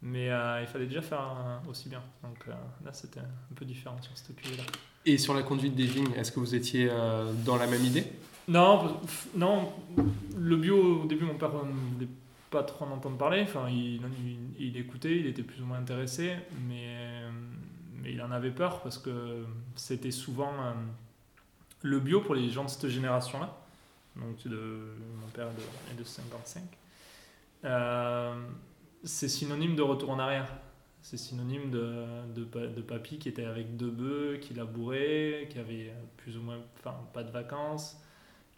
mais 0.01 0.31
euh, 0.31 0.61
il 0.61 0.67
fallait 0.67 0.87
déjà 0.87 1.01
faire 1.03 1.21
un- 1.21 1.61
aussi 1.69 1.87
bien. 1.87 2.01
Donc 2.23 2.37
euh, 2.47 2.51
là, 2.83 2.91
c'était 2.91 3.19
un 3.19 3.53
peu 3.55 3.63
différent 3.63 4.01
sur 4.01 4.11
cette 4.17 4.35
cuvée-là. 4.35 4.63
Et 5.05 5.17
sur 5.19 5.33
la 5.35 5.43
conduite 5.43 5.75
des 5.75 5.85
vignes, 5.85 6.11
est-ce 6.17 6.31
que 6.31 6.39
vous 6.39 6.53
étiez 6.55 6.89
euh, 6.91 7.31
dans 7.45 7.55
la 7.57 7.67
même 7.67 7.85
idée? 7.85 8.05
Non, 8.47 8.99
non, 9.35 9.71
le 10.35 10.57
bio 10.57 11.03
au 11.03 11.05
début, 11.05 11.25
mon 11.25 11.35
père 11.35 11.51
pas 12.51 12.63
trop 12.63 12.85
en 12.85 12.91
entendre 12.91 13.17
parler. 13.17 13.41
Enfin, 13.41 13.67
il, 13.69 13.95
il, 13.95 14.37
il 14.59 14.77
écoutait, 14.77 15.17
il 15.17 15.25
était 15.25 15.41
plus 15.41 15.61
ou 15.61 15.65
moins 15.65 15.79
intéressé, 15.79 16.35
mais, 16.67 17.23
mais 17.95 18.11
il 18.13 18.21
en 18.21 18.29
avait 18.31 18.51
peur 18.51 18.81
parce 18.81 18.99
que 18.99 19.43
c'était 19.75 20.11
souvent 20.11 20.53
euh, 20.53 20.73
le 21.81 21.99
bio 21.99 22.21
pour 22.21 22.35
les 22.35 22.49
gens 22.49 22.65
de 22.65 22.69
cette 22.69 22.89
génération-là. 22.89 23.57
Donc, 24.17 24.45
de, 24.45 24.93
mon 25.19 25.27
père 25.33 25.47
est 25.47 25.93
de, 25.93 25.95
est 25.95 25.99
de 25.99 26.03
55. 26.03 26.61
euh, 27.65 28.35
c'est 29.03 29.29
synonyme 29.29 29.75
de 29.75 29.81
retour 29.81 30.11
en 30.11 30.19
arrière. 30.19 30.53
C'est 31.01 31.17
synonyme 31.17 31.71
de, 31.71 32.05
de, 32.35 32.43
de 32.43 32.81
papy 32.81 33.17
qui 33.17 33.29
était 33.29 33.45
avec 33.45 33.75
deux 33.75 33.89
bœufs, 33.89 34.37
qui 34.39 34.53
labourait, 34.53 35.47
qui 35.49 35.57
avait 35.57 35.91
plus 36.17 36.37
ou 36.37 36.41
moins 36.41 36.59
enfin, 36.77 36.95
pas 37.11 37.23
de 37.23 37.31
vacances, 37.31 37.99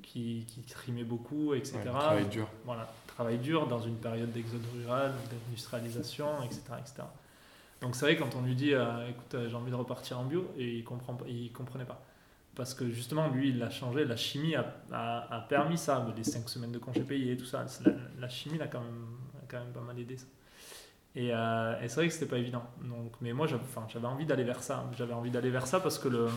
qui, 0.03 0.45
qui 0.47 0.61
trimait 0.61 1.03
beaucoup, 1.03 1.53
etc. 1.55 1.79
Ouais, 1.79 1.89
travail 1.91 2.25
dur. 2.27 2.47
Voilà, 2.65 2.91
travail 3.07 3.37
dur 3.39 3.65
dans 3.67 3.81
une 3.81 3.95
période 3.95 4.31
d'exode 4.31 4.61
rural, 4.75 5.13
d'industrialisation, 5.31 6.43
etc., 6.43 6.61
etc. 6.79 7.03
Donc 7.81 7.95
c'est 7.95 8.05
vrai 8.05 8.15
quand 8.15 8.35
on 8.37 8.41
lui 8.43 8.55
dit 8.55 8.73
euh, 8.73 9.09
écoute 9.09 9.33
euh, 9.35 9.49
j'ai 9.49 9.55
envie 9.55 9.71
de 9.71 9.75
repartir 9.75 10.17
en 10.19 10.23
bio 10.23 10.49
et 10.57 10.77
il 10.77 10.83
comprend 10.85 11.15
pas- 11.15 11.25
il 11.27 11.51
comprenait 11.51 11.83
pas 11.83 12.01
parce 12.55 12.73
que 12.73 12.89
justement 12.89 13.27
lui 13.27 13.49
il 13.49 13.59
l'a 13.59 13.69
changé 13.69 14.05
la 14.05 14.15
chimie 14.15 14.55
a, 14.55 14.73
a, 14.93 15.35
a 15.35 15.41
permis 15.41 15.77
ça 15.77 16.05
les 16.15 16.23
cinq 16.23 16.47
semaines 16.47 16.71
de 16.71 16.77
congés 16.79 17.01
payés 17.01 17.35
tout 17.35 17.43
ça 17.45 17.65
la, 17.85 17.91
la 18.21 18.29
chimie 18.29 18.57
l'a 18.57 18.67
quand 18.67 18.79
même 18.79 19.05
a 19.37 19.45
quand 19.51 19.59
même 19.59 19.73
pas 19.73 19.81
mal 19.81 19.99
aidé 19.99 20.15
ça 20.15 20.27
et, 21.15 21.33
euh, 21.33 21.81
et 21.81 21.89
c'est 21.89 21.95
vrai 21.95 22.07
que 22.07 22.13
c'était 22.13 22.25
pas 22.27 22.37
évident 22.37 22.63
donc 22.83 23.11
mais 23.19 23.33
moi 23.33 23.47
j'avais 23.47 24.07
envie 24.07 24.25
d'aller 24.25 24.45
vers 24.45 24.63
ça 24.63 24.89
j'avais 24.97 25.13
envie 25.13 25.29
d'aller 25.31 25.49
vers 25.49 25.67
ça 25.67 25.81
parce 25.81 25.99
que 25.99 26.07
le 26.07 26.27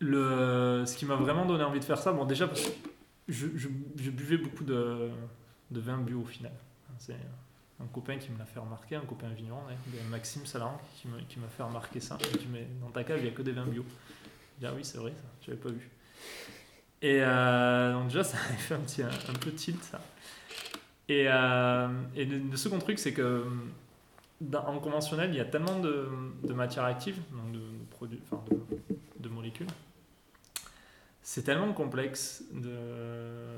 le 0.00 0.84
ce 0.86 0.96
qui 0.96 1.04
m'a 1.04 1.16
vraiment 1.16 1.44
donné 1.44 1.62
envie 1.62 1.80
de 1.80 1.84
faire 1.84 1.98
ça 1.98 2.12
bon 2.12 2.24
déjà 2.24 2.48
parce 2.48 2.62
que 2.62 2.70
je, 3.28 3.46
je, 3.54 4.10
buvais 4.10 4.38
beaucoup 4.38 4.64
de, 4.64 5.10
de 5.70 5.80
vin 5.80 5.98
bio 5.98 6.20
au 6.20 6.24
final 6.24 6.52
c'est 6.98 7.14
un 7.82 7.86
copain 7.86 8.16
qui 8.18 8.30
me 8.30 8.38
l'a 8.38 8.44
fait 8.44 8.60
remarquer, 8.60 8.96
un 8.96 9.00
copain 9.00 9.28
vigneron, 9.28 9.60
d'ailleurs, 9.66 10.04
Maxime 10.10 10.44
Salaran, 10.44 10.78
qui 11.28 11.38
m'a 11.38 11.48
fait 11.48 11.62
remarquer 11.62 12.00
ça. 12.00 12.18
Il 12.32 12.38
dit, 12.38 12.48
mais 12.52 12.66
dans 12.80 12.90
ta 12.90 13.04
cave, 13.04 13.18
il 13.18 13.24
n'y 13.24 13.28
a 13.28 13.32
que 13.32 13.42
des 13.42 13.52
vins 13.52 13.64
bio. 13.64 13.84
Je 14.56 14.60
dis, 14.60 14.66
ah 14.66 14.74
oui, 14.76 14.84
c'est 14.84 14.98
vrai, 14.98 15.12
ça, 15.12 15.22
je 15.40 15.50
n'avais 15.50 15.62
pas 15.62 15.70
vu. 15.70 15.88
Et 17.02 17.20
euh, 17.22 17.94
donc, 17.94 18.08
déjà, 18.08 18.22
ça 18.24 18.36
avait 18.48 18.58
fait 18.58 18.74
un, 18.74 18.80
petit, 18.80 19.02
un, 19.02 19.38
peu 19.40 19.50
tilt, 19.52 19.82
ça. 19.82 20.00
Et, 21.08 21.24
euh, 21.26 21.88
et 22.14 22.26
le, 22.26 22.56
second 22.56 22.78
truc, 22.78 22.98
c'est 22.98 23.14
que 23.14 23.46
en 24.54 24.78
conventionnel, 24.78 25.30
il 25.30 25.36
y 25.36 25.40
a 25.40 25.44
tellement 25.44 25.80
de, 25.80 26.08
de 26.44 26.52
matières 26.52 26.84
actives, 26.84 27.18
donc 27.32 27.52
de 27.52 27.60
produits, 27.90 28.20
enfin 28.30 28.42
de, 28.50 28.60
de 29.18 29.28
molécules. 29.28 29.66
C'est 31.32 31.44
tellement 31.44 31.72
complexe 31.72 32.42
de, 32.52 33.56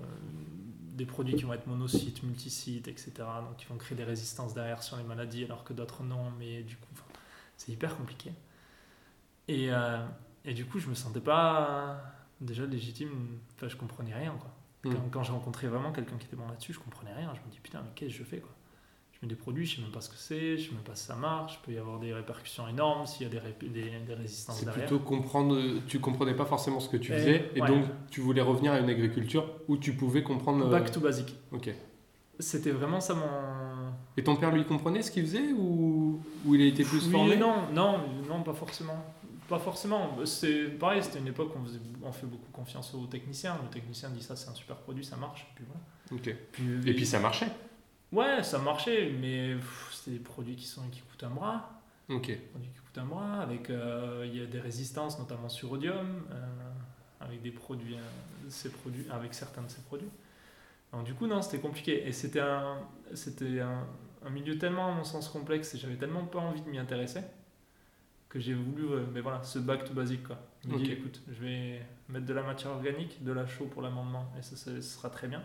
des 0.93 1.07
produits 1.07 1.35
qui 1.37 1.45
vont 1.45 1.55
être 1.55 1.67
monocytes, 1.67 2.23
multisites, 2.23 2.87
etc. 2.87 3.13
Donc 3.47 3.57
qui 3.57 3.65
vont 3.65 3.79
créer 3.79 3.97
des 3.97 4.05
résistances 4.05 4.53
derrière 4.53 4.83
sur 4.83 4.99
les 4.99 5.05
maladies 5.05 5.45
alors 5.45 5.65
que 5.65 5.73
d'autres 5.73 6.03
non, 6.03 6.31
mais 6.39 6.63
du 6.65 6.77
coup, 6.77 6.89
enfin, 6.93 7.07
c'est 7.57 7.73
hyper 7.73 7.97
compliqué. 7.97 8.31
Et, 9.49 9.73
euh, 9.73 10.07
et 10.45 10.53
du 10.53 10.67
coup, 10.67 10.79
je 10.81 10.89
me 10.89 10.95
sentais 10.95 11.21
pas 11.21 12.03
déjà 12.43 12.67
légitime, 12.67 13.39
enfin, 13.57 13.69
je 13.69 13.77
comprenais 13.77 14.15
rien 14.15 14.33
quoi. 14.37 14.51
Quand, 14.83 14.91
Mm. 14.91 15.11
quand 15.11 15.23
j'ai 15.23 15.33
rencontré 15.33 15.67
vraiment 15.69 15.93
quelqu'un 15.93 16.19
qui 16.19 16.27
était 16.27 16.37
bon 16.37 16.49
là-dessus, 16.49 16.75
je 16.75 16.81
comprenais 16.81 17.15
rien. 17.15 17.33
Je 17.35 17.41
me 17.41 17.51
dis 17.51 17.61
putain, 17.61 17.81
mais 17.83 17.91
qu'est-ce 17.95 18.13
que 18.13 18.19
je 18.19 18.25
fais 18.25 18.41
quoi? 18.41 18.51
Mets 19.23 19.29
des 19.29 19.35
produits, 19.37 19.65
je 19.67 19.77
sais 19.77 19.83
même 19.83 19.91
pas 19.91 20.01
ce 20.01 20.09
que 20.11 20.17
c'est, 20.17 20.57
je 20.59 20.69
sais 20.69 20.75
même 20.75 20.83
pas 20.83 20.95
si 20.95 21.05
ça 21.07 21.15
marche, 21.17 21.59
il 21.63 21.67
peut 21.67 21.73
y 21.73 21.79
avoir 21.79 21.99
des 22.01 22.13
répercussions 22.13 22.67
énormes 22.69 23.07
s'il 23.07 23.23
y 23.27 23.31
a 23.31 23.33
des, 23.33 23.39
ré- 23.39 23.57
des, 23.61 23.69
des 24.07 24.15
résistances 24.15 24.59
C'est 24.59 24.65
derrière. 24.65 24.87
plutôt 24.87 25.03
comprendre, 25.03 25.59
tu 25.87 26.01
comprenais 26.01 26.35
pas 26.35 26.45
forcément 26.45 26.81
ce 26.81 26.89
que 26.89 26.97
tu 26.97 27.13
Eh, 27.13 27.17
faisais, 27.19 27.51
et 27.55 27.61
ouais. 27.63 27.69
donc 27.69 27.85
tu 28.11 28.21
voulais 28.21 28.43
revenir 28.43 28.73
à 28.73 28.79
une 28.81 28.91
agriculture 28.91 29.47
où 29.69 29.77
tu 29.77 29.93
pouvais 29.95 30.23
comprendre. 30.23 30.67
euh, 30.67 30.71
Back 30.71 30.91
to 30.91 31.01
basic. 31.01 31.35
Ok. 31.53 31.73
C'était 32.39 32.71
vraiment 32.73 33.01
ça 33.01 33.15
mon, 33.15 33.93
Et 34.17 34.25
ton 34.25 34.35
père 34.37 34.51
lui 34.51 34.65
comprenait 34.65 35.03
ce 35.03 35.11
qu'il 35.11 35.23
faisait 35.25 35.53
ou, 35.53 36.21
ou 36.45 36.55
il 36.55 36.63
a 36.63 36.67
été 36.67 36.83
plus 36.83 37.05
Oui 37.07 37.13
formé? 37.13 37.35
et 37.35 37.37
non, 37.37 37.55
non, 37.73 38.01
non, 38.29 38.43
pas 38.43 38.55
forcément. 38.55 39.05
Pas 39.49 39.59
forcément. 39.59 40.17
C'est 40.25 40.65
pareil, 40.79 41.03
c'était 41.03 41.19
une 41.19 41.29
époque 41.29 41.55
où 41.55 41.59
on, 41.61 41.65
faisait- 41.67 41.79
on 42.03 42.11
fait 42.11 42.27
beaucoup 42.27 42.51
confiance 42.53 42.95
aux 42.95 43.07
techniciens. 43.07 43.57
Le 43.63 43.69
technicien 43.69 44.09
dit 44.11 44.23
ça, 44.23 44.35
c'est 44.35 44.49
un 44.49 44.55
super 44.55 44.77
produit, 44.77 45.05
ça 45.05 45.17
marche. 45.17 45.47
Puis 45.55 45.65
voilà. 45.69 46.33
Puis, 46.53 46.91
Et 46.91 46.95
puis 46.95 47.07
ça 47.07 47.21
marchait. 47.21 47.49
Ouais, 48.13 48.43
ça 48.43 48.59
marchait, 48.59 49.11
mais 49.11 49.57
c'était 49.91 50.13
des 50.13 50.23
produits 50.23 50.55
qui, 50.55 50.67
sont, 50.67 50.87
qui 50.91 51.01
coûtent 51.01 51.25
un 51.25 51.31
bras. 51.31 51.81
Ok. 52.09 52.27
Des 52.27 52.37
produits 52.37 52.71
qui 52.71 52.81
coûtent 52.81 52.99
un 52.99 53.07
bras. 53.07 53.41
Avec, 53.41 53.71
euh, 53.71 54.25
il 54.27 54.37
y 54.39 54.43
a 54.43 54.47
des 54.47 54.61
résistances, 54.61 55.19
notamment 55.19 55.49
sur 55.49 55.71
rhodium, 55.71 56.27
euh, 56.31 56.45
avec 57.21 57.41
des 57.41 57.51
produits, 57.51 57.95
euh, 57.95 58.49
ces 58.49 58.71
produits, 58.71 59.07
avec 59.11 59.33
certains 59.35 59.63
de 59.63 59.71
ces 59.71 59.81
produits. 59.83 60.11
Donc 60.93 61.05
du 61.05 61.15
coup, 61.15 61.27
non, 61.27 61.41
c'était 61.41 61.61
compliqué. 61.61 62.07
Et 62.07 62.13
c'était 62.13 62.41
un, 62.41 62.81
c'était 63.15 63.61
un, 63.61 63.87
un 64.27 64.31
milieu 64.31 64.59
tellement, 64.59 64.89
à 64.89 64.95
mon 64.95 65.05
sens, 65.05 65.29
complexe 65.29 65.75
et 65.75 65.79
j'avais 65.79 65.97
tellement 65.97 66.25
pas 66.27 66.39
envie 66.41 66.61
de 66.61 66.69
m'y 66.69 66.79
intéresser 66.79 67.23
que 68.29 68.41
j'ai 68.41 68.55
voulu, 68.55 68.87
mais 69.13 69.21
voilà, 69.21 69.43
ce 69.43 69.59
back 69.59 69.85
to 69.85 69.93
basic 69.93 70.23
quoi. 70.23 70.39
Je 70.65 70.69
me 70.71 70.79
dis, 70.79 70.91
écoute, 70.91 71.21
je 71.29 71.45
vais 71.45 71.83
mettre 72.09 72.25
de 72.25 72.33
la 72.33 72.43
matière 72.43 72.71
organique, 72.71 73.23
de 73.23 73.31
la 73.31 73.47
chaux 73.47 73.67
pour 73.67 73.83
l'amendement 73.83 74.33
et 74.39 74.43
ça, 74.43 74.57
ça, 74.57 74.71
ce 74.75 74.81
sera 74.81 75.11
très 75.11 75.29
bien. 75.29 75.43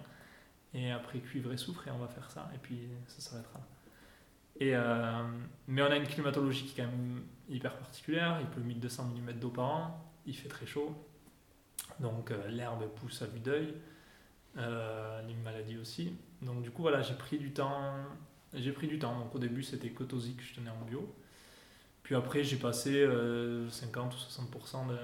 Et 0.74 0.92
après 0.92 1.20
cuivre 1.20 1.52
et 1.54 1.58
soufre 1.58 1.88
et 1.88 1.92
on 1.92 1.98
va 1.98 2.08
faire 2.08 2.30
ça 2.30 2.50
et 2.54 2.58
puis 2.58 2.88
ça 3.08 3.22
s'arrêtera. 3.22 3.62
Et, 4.60 4.76
euh, 4.76 5.24
mais 5.68 5.82
on 5.82 5.86
a 5.86 5.96
une 5.96 6.08
climatologie 6.08 6.66
qui 6.66 6.80
est 6.80 6.84
quand 6.84 6.90
même 6.90 7.24
hyper 7.50 7.76
particulière. 7.78 8.38
Il 8.42 8.48
pleut 8.48 8.64
1200 8.64 9.12
mm 9.16 9.34
d'eau 9.34 9.50
par 9.50 9.66
an, 9.66 10.14
il 10.26 10.36
fait 10.36 10.50
très 10.50 10.66
chaud. 10.66 10.96
Donc 12.00 12.32
euh, 12.32 12.48
l'herbe 12.50 12.88
pousse 12.96 13.22
à 13.22 13.28
vue 13.28 13.40
d'œil, 13.40 13.74
euh, 14.58 15.22
les 15.28 15.36
maladies 15.36 15.78
aussi. 15.78 16.16
Donc 16.42 16.62
du 16.64 16.72
coup 16.72 16.82
voilà, 16.82 17.02
j'ai 17.02 17.14
pris 17.14 17.38
du 17.38 17.52
temps. 17.52 17.94
J'ai 18.54 18.72
pris 18.72 18.88
du 18.88 18.98
temps. 18.98 19.18
Donc 19.20 19.36
au 19.36 19.40
début 19.40 19.64
c'était 19.64 19.90
que 19.90 20.04
que 20.04 20.18
je 20.20 20.56
tenais 20.56 20.72
en 20.72 20.86
bio. 20.86 21.14
Puis 22.02 22.16
après 22.16 22.44
j'ai 22.44 22.58
passé 22.58 23.06
50 23.70 24.14
ou 24.14 24.18
60% 24.18 24.88
de, 24.88 24.98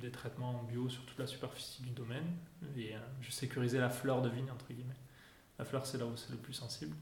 des 0.00 0.10
traitements 0.10 0.60
en 0.60 0.62
bio 0.62 0.88
sur 0.88 1.04
toute 1.04 1.18
la 1.18 1.26
superficie 1.26 1.82
du 1.82 1.90
domaine. 1.90 2.26
Et 2.76 2.94
je 3.20 3.30
sécurisais 3.30 3.78
la 3.78 3.90
fleur 3.90 4.22
de 4.22 4.28
vigne 4.28 4.50
entre 4.50 4.66
guillemets. 4.72 4.94
La 5.58 5.64
fleur 5.64 5.86
c'est 5.86 5.98
là 5.98 6.06
où 6.06 6.16
c'est 6.16 6.32
le 6.32 6.38
plus 6.38 6.54
sensible. 6.54 6.96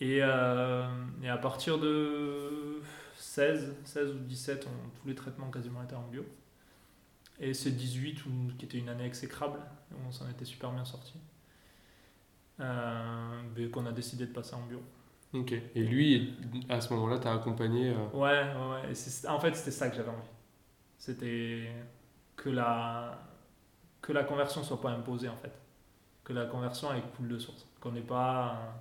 Et, 0.00 0.18
euh, 0.22 0.86
et, 1.22 1.28
à 1.28 1.36
partir 1.36 1.78
de 1.78 2.82
16, 3.16 3.76
16 3.84 4.10
ou 4.10 4.18
17, 4.18 4.66
on, 4.66 4.88
tous 5.00 5.06
les 5.06 5.14
traitements 5.14 5.50
quasiment 5.50 5.82
étaient 5.82 5.94
en 5.94 6.06
bio. 6.08 6.24
Et 7.40 7.54
c'est 7.54 7.70
18, 7.70 8.22
qui 8.58 8.64
était 8.64 8.78
une 8.78 8.88
année 8.88 9.04
exécrable, 9.04 9.58
on 10.06 10.12
s'en 10.12 10.28
était 10.28 10.44
super 10.44 10.72
bien 10.72 10.84
sorti. 10.84 11.14
Euh, 12.60 13.68
qu'on 13.72 13.86
a 13.86 13.92
décidé 13.92 14.26
de 14.26 14.32
passer 14.32 14.54
en 14.54 14.62
bio. 14.66 14.80
Ok. 15.32 15.52
Et 15.52 15.82
lui, 15.82 16.36
à 16.68 16.80
ce 16.80 16.92
moment-là, 16.94 17.18
t'as 17.18 17.34
accompagné 17.34 17.90
euh, 17.90 18.06
Ouais, 18.12 18.44
ouais. 18.44 18.92
Et 18.92 19.28
en 19.28 19.40
fait, 19.40 19.54
c'était 19.56 19.72
ça 19.72 19.88
que 19.88 19.96
j'avais 19.96 20.10
envie. 20.10 20.28
C'était 20.98 21.70
que 22.36 22.50
la, 22.50 23.18
que 24.00 24.12
la 24.12 24.24
conversion 24.24 24.62
soit 24.62 24.80
pas 24.80 24.90
imposée, 24.90 25.28
en 25.28 25.36
fait. 25.36 25.52
Que 26.24 26.32
la 26.32 26.46
conversion, 26.46 26.92
elle 26.92 27.02
coule 27.16 27.28
de 27.28 27.38
source. 27.38 27.66
Qu'on 27.80 27.92
n'ait 27.92 28.00
pas 28.00 28.80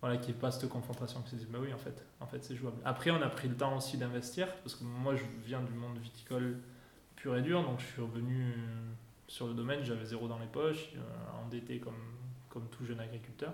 voilà, 0.00 0.16
qu'il 0.16 0.32
n'y 0.32 0.38
ait 0.38 0.40
pas 0.40 0.50
cette 0.50 0.68
confrontation. 0.68 1.22
Que 1.22 1.36
bah 1.46 1.58
oui, 1.60 1.72
en 1.72 1.78
fait, 1.78 2.04
en 2.20 2.26
fait 2.26 2.44
c'est 2.44 2.54
jouable. 2.54 2.78
Après, 2.84 3.10
on 3.10 3.20
a 3.20 3.28
pris 3.28 3.48
le 3.48 3.56
temps 3.56 3.76
aussi 3.76 3.96
d'investir, 3.96 4.46
parce 4.58 4.76
que 4.76 4.84
moi, 4.84 5.16
je 5.16 5.24
viens 5.44 5.60
du 5.60 5.72
monde 5.72 5.98
viticole 5.98 6.58
pur 7.16 7.36
et 7.36 7.42
dur, 7.42 7.62
donc 7.64 7.80
je 7.80 7.86
suis 7.86 8.02
revenu 8.02 8.54
sur 9.26 9.48
le 9.48 9.54
domaine, 9.54 9.82
j'avais 9.82 10.04
zéro 10.04 10.28
dans 10.28 10.38
les 10.38 10.46
poches, 10.46 10.90
euh, 10.94 11.44
endetté 11.44 11.78
comme, 11.80 12.00
comme 12.48 12.68
tout 12.68 12.84
jeune 12.84 13.00
agriculteur. 13.00 13.52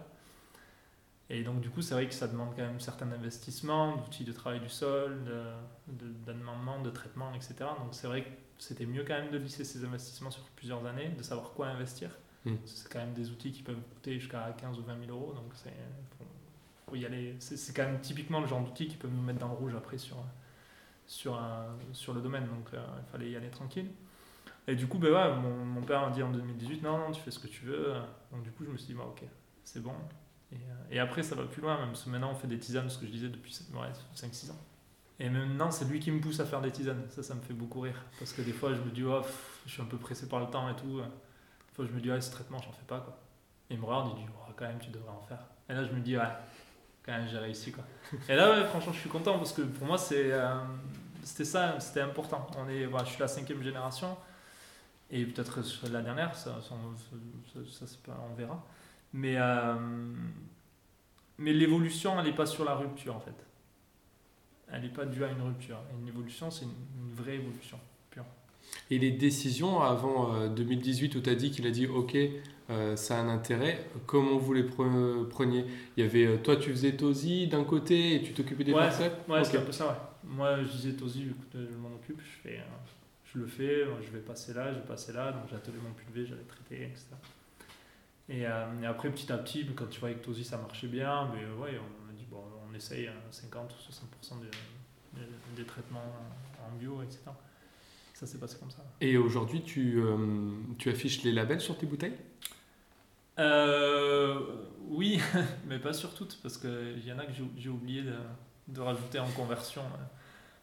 Et 1.30 1.42
donc, 1.42 1.60
du 1.60 1.70
coup, 1.70 1.80
c'est 1.80 1.94
vrai 1.94 2.06
que 2.06 2.14
ça 2.14 2.28
demande 2.28 2.50
quand 2.54 2.62
même 2.62 2.80
certains 2.80 3.10
investissements, 3.10 3.96
d'outils 3.96 4.24
de 4.24 4.32
travail 4.32 4.60
du 4.60 4.68
sol, 4.68 5.24
d'amendement, 6.26 6.80
de, 6.80 6.84
de, 6.84 6.90
traitement, 6.90 7.32
etc. 7.34 7.54
Donc, 7.78 7.92
c'est 7.92 8.06
vrai 8.06 8.24
que 8.24 8.28
c'était 8.58 8.86
mieux 8.86 9.04
quand 9.04 9.14
même 9.14 9.30
de 9.30 9.38
lisser 9.38 9.64
ces 9.64 9.84
investissements 9.84 10.30
sur 10.30 10.42
plusieurs 10.56 10.84
années, 10.86 11.08
de 11.08 11.22
savoir 11.22 11.52
quoi 11.52 11.68
investir. 11.68 12.10
Hmm. 12.44 12.56
C'est 12.66 12.92
quand 12.92 12.98
même 12.98 13.14
des 13.14 13.30
outils 13.30 13.52
qui 13.52 13.62
peuvent 13.62 13.80
coûter 13.94 14.20
jusqu'à 14.20 14.54
15 14.58 14.78
ou 14.78 14.82
20 14.82 15.06
000 15.06 15.18
euros, 15.18 15.32
donc 15.32 15.52
c'est 15.54 15.72
faut 16.86 16.96
y 16.96 17.06
aller. 17.06 17.36
C'est 17.38 17.74
quand 17.74 17.84
même 17.84 18.00
typiquement 18.00 18.40
le 18.40 18.46
genre 18.46 18.62
d'outil 18.62 18.86
qui 18.86 18.96
peut 18.96 19.08
nous 19.08 19.22
mettre 19.22 19.38
dans 19.38 19.48
le 19.48 19.54
rouge 19.54 19.74
après 19.74 19.98
sur, 19.98 20.16
sur, 21.06 21.40
sur 21.92 22.12
le 22.12 22.20
domaine. 22.20 22.46
Donc 22.46 22.74
euh, 22.74 22.84
il 22.98 23.10
fallait 23.10 23.30
y 23.30 23.36
aller 23.36 23.48
tranquille. 23.48 23.90
Et 24.66 24.76
du 24.76 24.86
coup, 24.86 24.98
ben 24.98 25.12
ouais, 25.12 25.36
mon, 25.36 25.64
mon, 25.64 25.82
père 25.82 26.06
m'a 26.06 26.10
dit 26.10 26.22
en 26.22 26.30
2018 26.30 26.82
non, 26.82 26.98
non, 26.98 27.10
tu 27.12 27.20
fais 27.20 27.30
ce 27.30 27.38
que 27.38 27.48
tu 27.48 27.64
veux. 27.64 27.94
Donc 28.32 28.42
du 28.42 28.50
coup, 28.50 28.64
je 28.64 28.70
me 28.70 28.76
suis 28.76 28.88
dit 28.88 28.94
bah, 28.94 29.06
ok, 29.06 29.22
c'est 29.64 29.82
bon. 29.82 29.94
Et, 30.54 30.56
euh, 30.56 30.96
et, 30.96 30.98
après, 31.00 31.22
ça 31.22 31.34
va 31.34 31.44
plus 31.44 31.60
loin, 31.60 31.78
même 31.78 31.88
parce 31.88 32.04
que 32.04 32.10
maintenant 32.10 32.30
on 32.30 32.34
fait 32.34 32.46
des 32.46 32.58
tisanes, 32.58 32.88
ce 32.88 32.98
que 32.98 33.06
je 33.06 33.10
disais 33.10 33.28
depuis 33.28 33.58
ouais, 33.74 33.88
5-6 34.16 34.50
ans. 34.50 34.58
Et 35.20 35.28
maintenant, 35.28 35.70
c'est 35.70 35.84
lui 35.84 36.00
qui 36.00 36.10
me 36.10 36.20
pousse 36.20 36.40
à 36.40 36.44
faire 36.44 36.60
des 36.60 36.70
tisanes. 36.70 37.04
Ça, 37.10 37.22
ça 37.22 37.34
me 37.34 37.40
fait 37.40 37.54
beaucoup 37.54 37.80
rire. 37.80 38.04
Parce 38.18 38.32
que 38.32 38.42
des 38.42 38.52
fois, 38.52 38.74
je 38.74 38.80
me 38.80 38.90
dis, 38.90 39.04
oh, 39.04 39.22
je 39.66 39.72
suis 39.72 39.82
un 39.82 39.86
peu 39.86 39.96
pressé 39.96 40.28
par 40.28 40.40
le 40.40 40.46
temps 40.46 40.68
et 40.68 40.74
tout. 40.74 41.00
Des 41.00 41.74
fois, 41.74 41.86
je 41.86 41.92
me 41.92 42.00
dis, 42.00 42.10
ouais, 42.10 42.20
ce 42.20 42.32
traitement, 42.32 42.58
j'en 42.58 42.72
fais 42.72 42.86
pas. 42.86 43.00
Quoi. 43.00 43.16
Et 43.70 43.74
il 43.74 43.80
me 43.80 43.84
regarde, 43.84 44.12
il 44.16 44.24
dit, 44.24 44.30
oh, 44.32 44.52
quand 44.56 44.66
même, 44.66 44.78
tu 44.80 44.90
devrais 44.90 45.12
en 45.12 45.22
faire. 45.22 45.46
Et 45.68 45.74
là, 45.74 45.84
je 45.84 45.92
me 45.92 46.00
dis, 46.00 46.16
ouais, 46.16 46.24
quand 47.04 47.12
même 47.12 47.28
j'ai 47.28 47.38
réussi 47.38 47.72
quoi. 47.72 47.84
Et 48.28 48.34
là 48.34 48.64
franchement 48.64 48.92
je 48.92 49.00
suis 49.00 49.10
content 49.10 49.36
parce 49.38 49.52
que 49.52 49.62
pour 49.62 49.86
moi 49.86 49.98
c'est 49.98 50.32
euh, 50.32 50.54
c'était 51.22 51.44
ça, 51.44 51.78
c'était 51.80 52.00
important. 52.00 52.46
On 52.58 52.68
est, 52.68 52.86
voilà, 52.86 53.04
je 53.04 53.12
suis 53.12 53.20
la 53.20 53.28
cinquième 53.28 53.62
génération 53.62 54.16
et 55.10 55.24
peut-être 55.24 55.60
la 55.90 56.02
dernière, 56.02 56.34
ça, 56.34 56.56
ça, 56.62 56.74
ça, 57.64 58.12
on 58.30 58.34
verra. 58.34 58.62
Mais, 59.14 59.36
euh, 59.36 59.74
mais 61.38 61.52
l'évolution 61.52 62.18
elle 62.18 62.26
n'est 62.26 62.34
pas 62.34 62.46
sur 62.46 62.64
la 62.64 62.74
rupture 62.74 63.14
en 63.14 63.20
fait. 63.20 63.46
Elle 64.70 64.82
n'est 64.82 64.88
pas 64.88 65.04
due 65.04 65.22
à 65.22 65.30
une 65.30 65.40
rupture. 65.40 65.78
Une 66.00 66.08
évolution 66.08 66.50
c'est 66.50 66.64
une, 66.64 67.14
vraie 67.14 67.36
évolution 67.36 67.78
pure. 68.10 68.24
Et 68.90 68.98
les 68.98 69.12
décisions 69.12 69.80
avant 69.80 70.48
2018 70.48 71.14
euh, 71.14 71.18
où 71.18 71.22
tu 71.22 71.30
as 71.30 71.36
dit 71.36 71.52
qu'il 71.52 71.64
a 71.66 71.70
dit 71.70 71.86
ok 71.86 72.16
euh, 72.70 72.96
ça 72.96 73.18
a 73.18 73.22
un 73.22 73.28
intérêt. 73.28 73.86
Comment 74.06 74.36
vous 74.36 74.52
les 74.52 74.64
preniez? 74.64 75.64
Il 75.96 76.04
y 76.04 76.06
avait, 76.06 76.38
toi 76.38 76.56
tu 76.56 76.70
faisais 76.70 76.96
Tosi 76.96 77.46
d'un 77.46 77.62
côté 77.62 78.16
et 78.16 78.22
tu 78.22 78.32
t'occupais 78.32 78.64
des 78.64 78.72
ouais, 78.72 78.80
parcelles 78.80 79.12
Ouais, 79.28 79.44
c'est 79.44 79.58
un 79.58 79.62
peu 79.62 79.70
ça, 79.70 79.86
ouais. 79.86 79.94
Moi 80.24 80.60
je 80.64 80.72
disais 80.72 80.92
Tosi, 80.94 81.28
je 81.54 81.76
m'en 81.76 81.94
occupe, 81.94 82.20
je, 82.20 82.48
fais, 82.48 82.60
je 83.32 83.38
le 83.38 83.46
fais, 83.46 83.84
je 84.02 84.10
vais 84.10 84.24
passer 84.24 84.54
là, 84.54 84.72
je 84.72 84.80
vais 84.80 84.86
passer 84.86 85.12
là, 85.12 85.30
donc 85.30 85.42
j'attelais 85.48 85.78
mon 85.80 85.92
pulvé, 85.92 86.26
j'allais 86.26 86.42
traiter, 86.48 86.82
etc. 86.82 87.14
Et, 88.28 88.46
euh, 88.46 88.82
et, 88.82 88.86
après 88.86 89.10
petit 89.10 89.30
à 89.30 89.38
petit, 89.38 89.66
quand 89.74 89.86
tu 89.86 90.00
vois 90.00 90.08
avec 90.10 90.22
Tosi 90.22 90.44
ça 90.44 90.56
marchait 90.56 90.86
bien, 90.86 91.30
mais 91.34 91.44
ouais, 91.60 91.78
on 91.78 92.10
a 92.10 92.12
dit 92.14 92.26
bon, 92.30 92.42
on 92.70 92.74
essaye 92.74 93.10
50 93.30 93.72
ou 93.72 93.92
60% 94.32 94.40
des 95.56 95.64
traitements 95.64 96.12
en 96.66 96.76
bio, 96.76 97.02
etc. 97.02 97.20
Ça 98.14 98.26
s'est 98.26 98.38
passé 98.38 98.56
comme 98.58 98.70
ça. 98.70 98.82
Et 99.00 99.16
aujourd'hui, 99.16 99.62
tu, 99.62 100.00
tu 100.78 100.88
affiches 100.88 101.22
les 101.22 101.32
labels 101.32 101.60
sur 101.60 101.76
tes 101.76 101.84
bouteilles? 101.86 102.16
Euh, 103.38 104.40
Oui, 104.88 105.20
mais 105.66 105.78
pas 105.78 105.92
sur 105.92 106.14
toutes, 106.14 106.38
parce 106.42 106.58
qu'il 106.58 107.04
y 107.04 107.12
en 107.12 107.18
a 107.18 107.26
que 107.26 107.32
j'ai 107.56 107.68
oublié 107.68 108.02
de, 108.02 108.14
de, 108.68 108.80
rajouter 108.80 109.18
en 109.18 109.28
conversion 109.30 109.82
euh, 109.82 110.04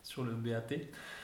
sur 0.04 0.24
le 0.24 0.34
BAT. 0.34 0.76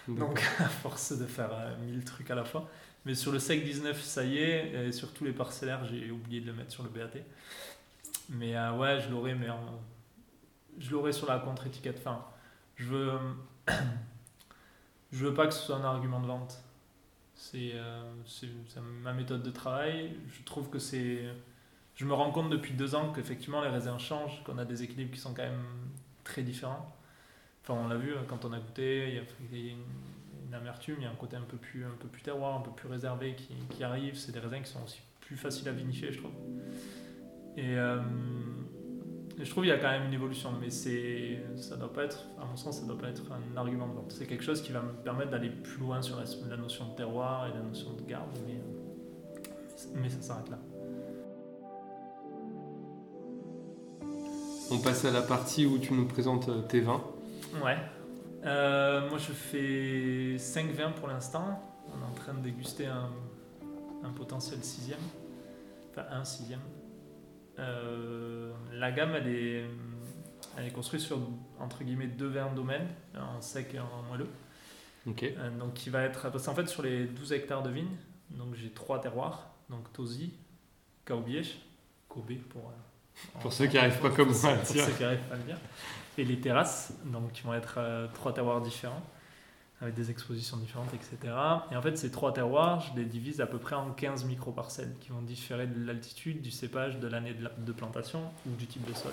Donc, 0.07 0.41
à 0.59 0.69
force 0.69 1.17
de 1.17 1.25
faire 1.25 1.49
euh, 1.51 1.75
mille 1.85 2.03
trucs 2.03 2.29
à 2.31 2.35
la 2.35 2.45
fois. 2.45 2.69
Mais 3.05 3.15
sur 3.15 3.31
le 3.31 3.39
SEC 3.39 3.63
19, 3.63 4.01
ça 4.01 4.23
y 4.23 4.37
est, 4.37 4.87
et 4.87 4.91
sur 4.91 5.13
tous 5.13 5.23
les 5.23 5.31
parcellaires, 5.31 5.85
j'ai 5.85 6.11
oublié 6.11 6.41
de 6.41 6.47
le 6.47 6.53
mettre 6.53 6.71
sur 6.71 6.83
le 6.83 6.89
BAT. 6.89 7.19
Mais 8.29 8.55
euh, 8.55 8.73
ouais, 8.73 8.99
je 9.01 9.09
l'aurai, 9.09 9.33
mais 9.33 9.47
je 10.77 10.91
l'aurai 10.91 11.13
sur 11.13 11.27
la 11.27 11.39
contre-étiquette. 11.39 11.97
Enfin, 11.99 12.25
je 12.75 12.85
veux, 12.85 13.11
je 15.11 15.25
veux 15.25 15.33
pas 15.33 15.47
que 15.47 15.53
ce 15.53 15.61
soit 15.61 15.77
un 15.77 15.85
argument 15.85 16.19
de 16.19 16.27
vente. 16.27 16.61
Euh, 17.55 18.13
c'est 18.25 18.47
ma 19.03 19.13
méthode 19.13 19.43
de 19.43 19.51
travail. 19.51 20.15
Je 20.31 20.43
trouve 20.43 20.69
que 20.69 20.79
c'est. 20.79 21.23
Je 21.95 22.05
me 22.05 22.13
rends 22.13 22.31
compte 22.31 22.49
depuis 22.49 22.73
deux 22.73 22.95
ans 22.95 23.11
qu'effectivement 23.13 23.61
les 23.61 23.69
raisins 23.69 23.97
changent, 23.97 24.43
qu'on 24.43 24.57
a 24.57 24.65
des 24.65 24.83
équilibres 24.83 25.13
qui 25.13 25.19
sont 25.19 25.33
quand 25.33 25.43
même 25.43 25.65
très 26.23 26.43
différents. 26.43 26.95
Enfin, 27.67 27.81
on 27.83 27.89
l'a 27.89 27.97
vu 27.97 28.13
hein, 28.13 28.23
quand 28.29 28.45
on 28.45 28.53
a 28.53 28.59
goûté, 28.59 29.09
il 29.09 29.15
y 29.59 29.69
a 29.69 29.73
une, 29.73 30.53
amertume, 30.53 30.95
il 30.99 31.03
y 31.03 31.07
a 31.07 31.11
un 31.11 31.15
côté 31.15 31.35
un 31.35 31.41
peu 31.41 31.57
plus, 31.57 31.83
un 31.83 31.97
peu 31.99 32.07
plus 32.07 32.21
terroir, 32.21 32.57
un 32.57 32.61
peu 32.61 32.71
plus 32.71 32.87
réservé 32.87 33.35
qui, 33.35 33.53
qui 33.75 33.83
arrive. 33.83 34.15
C'est 34.15 34.31
des 34.31 34.39
raisins 34.39 34.61
qui 34.63 34.71
sont 34.71 34.83
aussi 34.85 35.01
plus 35.19 35.35
faciles 35.35 35.67
à 35.67 35.73
vinifier, 35.73 36.11
je 36.11 36.19
trouve. 36.19 36.31
Et. 37.57 37.77
Euh, 37.77 37.99
je 39.39 39.47
trouve 39.51 39.65
qu'il 39.65 39.69
y 39.69 39.75
a 39.75 39.77
quand 39.77 39.91
même 39.91 40.05
une 40.07 40.13
évolution, 40.13 40.51
mais 40.59 40.71
c'est, 40.71 41.43
ça 41.57 41.77
doit 41.77 41.93
pas 41.93 42.05
être, 42.05 42.25
à 42.41 42.45
mon 42.45 42.55
sens, 42.55 42.79
ça 42.79 42.87
doit 42.87 42.97
pas 42.97 43.09
être 43.09 43.21
un 43.31 43.55
argument 43.55 43.87
de 43.87 43.93
vente. 43.93 44.11
C'est 44.11 44.25
quelque 44.25 44.43
chose 44.43 44.63
qui 44.63 44.71
va 44.71 44.81
me 44.81 44.93
permettre 44.93 45.29
d'aller 45.29 45.49
plus 45.49 45.77
loin 45.77 46.01
sur 46.01 46.17
la, 46.17 46.57
notion 46.57 46.87
de 46.87 46.95
terroir 46.95 47.45
et 47.47 47.51
la 47.51 47.61
notion 47.61 47.93
de 47.93 48.01
garde, 48.01 48.31
mais, 48.47 48.59
mais 49.93 50.09
ça 50.09 50.21
s'arrête 50.21 50.49
là. 50.49 50.57
On 54.71 54.79
passe 54.79 55.05
à 55.05 55.11
la 55.11 55.21
partie 55.21 55.67
où 55.67 55.77
tu 55.77 55.93
nous 55.93 56.07
présentes 56.07 56.49
euh, 56.49 56.61
tes 56.63 56.81
vins. 56.81 57.03
Ouais. 57.63 57.77
Euh, 58.45 59.09
moi, 59.09 59.17
je 59.17 59.31
fais 59.31 60.37
5 60.37 60.71
vins 60.71 60.91
pour 60.91 61.07
l'instant. 61.07 61.61
On 61.87 62.01
est 62.01 62.05
en 62.05 62.13
train 62.13 62.33
de 62.33 62.41
déguster 62.41 62.85
un, 62.85 63.11
un 64.03 64.09
potentiel 64.11 64.63
sixième. 64.63 64.99
Enfin, 65.91 66.05
un 66.11 66.23
sixième. 66.23 66.61
Euh, 67.59 68.53
la 68.73 68.91
gamme, 68.91 69.15
elle 69.15 69.27
est, 69.27 69.65
elle 70.57 70.65
est 70.65 70.71
construite 70.71 71.01
sur, 71.01 71.19
entre 71.59 71.83
guillemets, 71.83 72.07
deux 72.07 72.27
verres 72.27 72.53
domaines, 72.53 72.87
un 73.15 73.41
sec 73.41 73.73
et 73.73 73.77
un 73.77 73.87
moelleux. 74.09 74.29
Euh, 75.07 75.57
donc, 75.57 75.73
qui 75.73 75.89
va 75.89 76.03
être. 76.03 76.29
Parce 76.31 76.45
qu'en 76.45 76.55
fait, 76.55 76.67
sur 76.67 76.83
les 76.83 77.05
12 77.05 77.33
hectares 77.33 77.63
de 77.63 77.69
vignes, 77.69 77.95
donc 78.31 78.55
j'ai 78.55 78.69
trois 78.69 78.99
terroirs. 78.99 79.51
Donc, 79.69 79.91
Tosi, 79.93 80.33
Kaobiech, 81.05 81.59
Kobe 82.07 82.33
pour. 82.49 82.71
Euh, 83.35 83.39
pour 83.41 83.53
ceux 83.53 83.67
qui 83.67 83.75
n'arrivent 83.75 83.99
pas 83.99 84.09
comme 84.09 84.31
moi 84.31 84.51
à. 84.51 84.55
Pour 84.55 84.67
ceux 84.67 84.91
qui 84.91 85.03
n'arrivent 85.03 85.19
pas 85.29 85.35
à 85.35 85.37
le 85.37 85.43
dire. 85.43 85.57
Et 86.17 86.23
les 86.23 86.39
terrasses, 86.39 86.93
donc 87.05 87.31
qui 87.31 87.43
vont 87.43 87.53
être 87.53 87.79
trois 88.13 88.33
terroirs 88.33 88.61
différents 88.61 89.03
avec 89.81 89.93
des 89.93 90.09
expositions 90.09 90.57
différentes, 90.57 90.91
etc. 90.93 91.33
Et 91.71 91.75
en 91.75 91.81
fait, 91.81 91.97
ces 91.97 92.09
trois 92.09 92.33
terroirs, 92.33 92.81
je 92.81 92.99
les 92.99 93.05
divise 93.05 93.41
à 93.41 93.45
peu 93.45 93.59
près 93.59 93.75
en 93.75 93.91
15 93.91 94.25
micro-parcelles 94.25 94.93
qui 94.99 95.09
vont 95.09 95.21
différer 95.21 95.67
de 95.67 95.85
l'altitude, 95.85 96.41
du 96.41 96.49
cépage, 96.49 96.99
de 96.99 97.07
l'année 97.07 97.35
de, 97.35 97.71
plantation 97.71 98.23
ou 98.47 98.55
du 98.55 98.65
type 98.65 98.87
de 98.87 98.93
sol. 98.95 99.11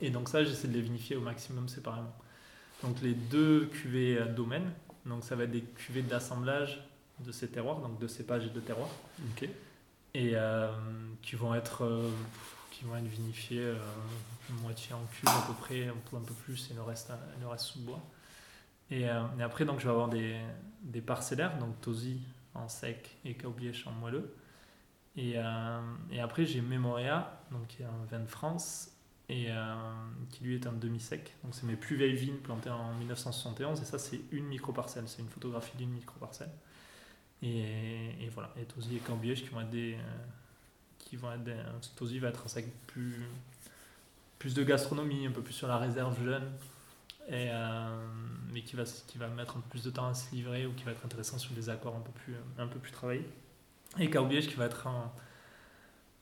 Et 0.00 0.10
donc 0.10 0.28
ça, 0.28 0.44
j'essaie 0.44 0.68
de 0.68 0.74
les 0.74 0.80
vinifier 0.80 1.16
au 1.16 1.20
maximum 1.20 1.68
séparément. 1.68 2.14
Donc 2.84 3.00
les 3.02 3.14
deux 3.14 3.66
cuvées 3.66 4.20
domaines, 4.36 4.70
donc 5.06 5.24
ça 5.24 5.34
va 5.34 5.44
être 5.44 5.50
des 5.50 5.62
cuvées 5.62 6.02
d'assemblage 6.02 6.80
de 7.18 7.32
ces 7.32 7.48
terroirs, 7.48 7.78
donc 7.78 7.98
de 7.98 8.06
cépage 8.06 8.46
et 8.46 8.50
de 8.50 8.60
terroir. 8.60 8.88
Ok. 9.32 9.48
Et 10.14 10.32
euh, 10.34 10.70
qui 11.20 11.34
vont 11.34 11.54
être... 11.54 11.84
Euh, 11.84 12.10
qui 12.78 12.84
vont 12.84 12.96
être 12.96 13.06
vinifiés 13.06 13.60
euh, 13.60 13.78
moitié 14.62 14.94
en 14.94 15.04
cube 15.06 15.28
à 15.28 15.44
peu 15.46 15.52
près, 15.54 15.88
un 15.88 15.94
peu, 15.94 16.34
plus, 16.34 16.70
et 16.70 16.74
le 16.74 16.82
reste, 16.82 17.10
le 17.40 17.46
reste 17.48 17.64
sous 17.64 17.80
bois. 17.80 18.00
Et, 18.90 19.08
euh, 19.08 19.22
et 19.38 19.42
après, 19.42 19.64
donc, 19.64 19.80
je 19.80 19.84
vais 19.84 19.90
avoir 19.90 20.08
des, 20.08 20.38
des 20.82 21.00
parcellaires, 21.00 21.58
donc 21.58 21.80
Tosi 21.80 22.20
en 22.54 22.68
sec 22.68 23.16
et 23.24 23.34
Kaubièche 23.34 23.86
en 23.86 23.92
moelleux. 23.92 24.32
Et, 25.16 25.34
euh, 25.36 25.80
et 26.12 26.20
après, 26.20 26.46
j'ai 26.46 26.60
Memoria, 26.60 27.42
donc 27.50 27.66
qui 27.66 27.82
est 27.82 27.86
un 27.86 28.04
vin 28.08 28.20
de 28.20 28.28
France, 28.28 28.92
et 29.28 29.46
euh, 29.50 29.74
qui 30.30 30.44
lui 30.44 30.54
est 30.54 30.66
un 30.68 30.72
demi-sec. 30.72 31.34
Donc, 31.42 31.54
c'est 31.56 31.66
mes 31.66 31.76
plus 31.76 31.96
vieilles 31.96 32.14
vignes 32.14 32.36
plantées 32.36 32.70
en 32.70 32.94
1971, 32.94 33.82
et 33.82 33.84
ça, 33.84 33.98
c'est 33.98 34.20
une 34.30 34.46
micro-parcelle, 34.46 35.08
c'est 35.08 35.20
une 35.20 35.28
photographie 35.28 35.76
d'une 35.76 35.90
micro-parcelle. 35.90 36.52
Et, 37.42 38.28
voilà, 38.32 38.52
et 38.56 38.64
Tosi 38.64 38.96
et 38.96 39.00
Kaubièche 39.00 39.42
qui 39.42 39.48
vont 39.48 39.60
être 39.60 39.70
des. 39.70 39.96
Euh, 41.08 41.10
qui 41.10 41.16
vont 41.16 41.32
être 41.32 42.20
va 42.20 42.28
être 42.28 42.44
un 42.44 42.48
sec 42.48 42.66
plus, 42.86 43.26
plus 44.38 44.54
de 44.54 44.62
gastronomie, 44.62 45.26
un 45.26 45.32
peu 45.32 45.42
plus 45.42 45.54
sur 45.54 45.68
la 45.68 45.78
réserve 45.78 46.22
jeune 46.24 46.44
et, 47.28 47.48
euh, 47.50 48.06
mais 48.52 48.62
qui 48.62 48.76
va, 48.76 48.84
qui 48.84 49.18
va 49.18 49.28
mettre 49.28 49.56
un 49.56 49.60
peu 49.60 49.68
plus 49.68 49.84
de 49.84 49.90
temps 49.90 50.08
à 50.08 50.14
se 50.14 50.34
livrer 50.34 50.66
ou 50.66 50.72
qui 50.72 50.84
va 50.84 50.92
être 50.92 51.04
intéressant 51.04 51.38
sur 51.38 51.52
des 51.54 51.68
accords 51.68 51.96
un 51.96 52.00
peu 52.00 52.12
plus, 52.12 52.34
un 52.58 52.66
peu 52.66 52.78
plus 52.78 52.92
travaillés. 52.92 53.28
Et 53.98 54.10
Carbiège 54.10 54.48
qui 54.48 54.54
va 54.54 54.66
être 54.66 54.86
un, 54.86 55.12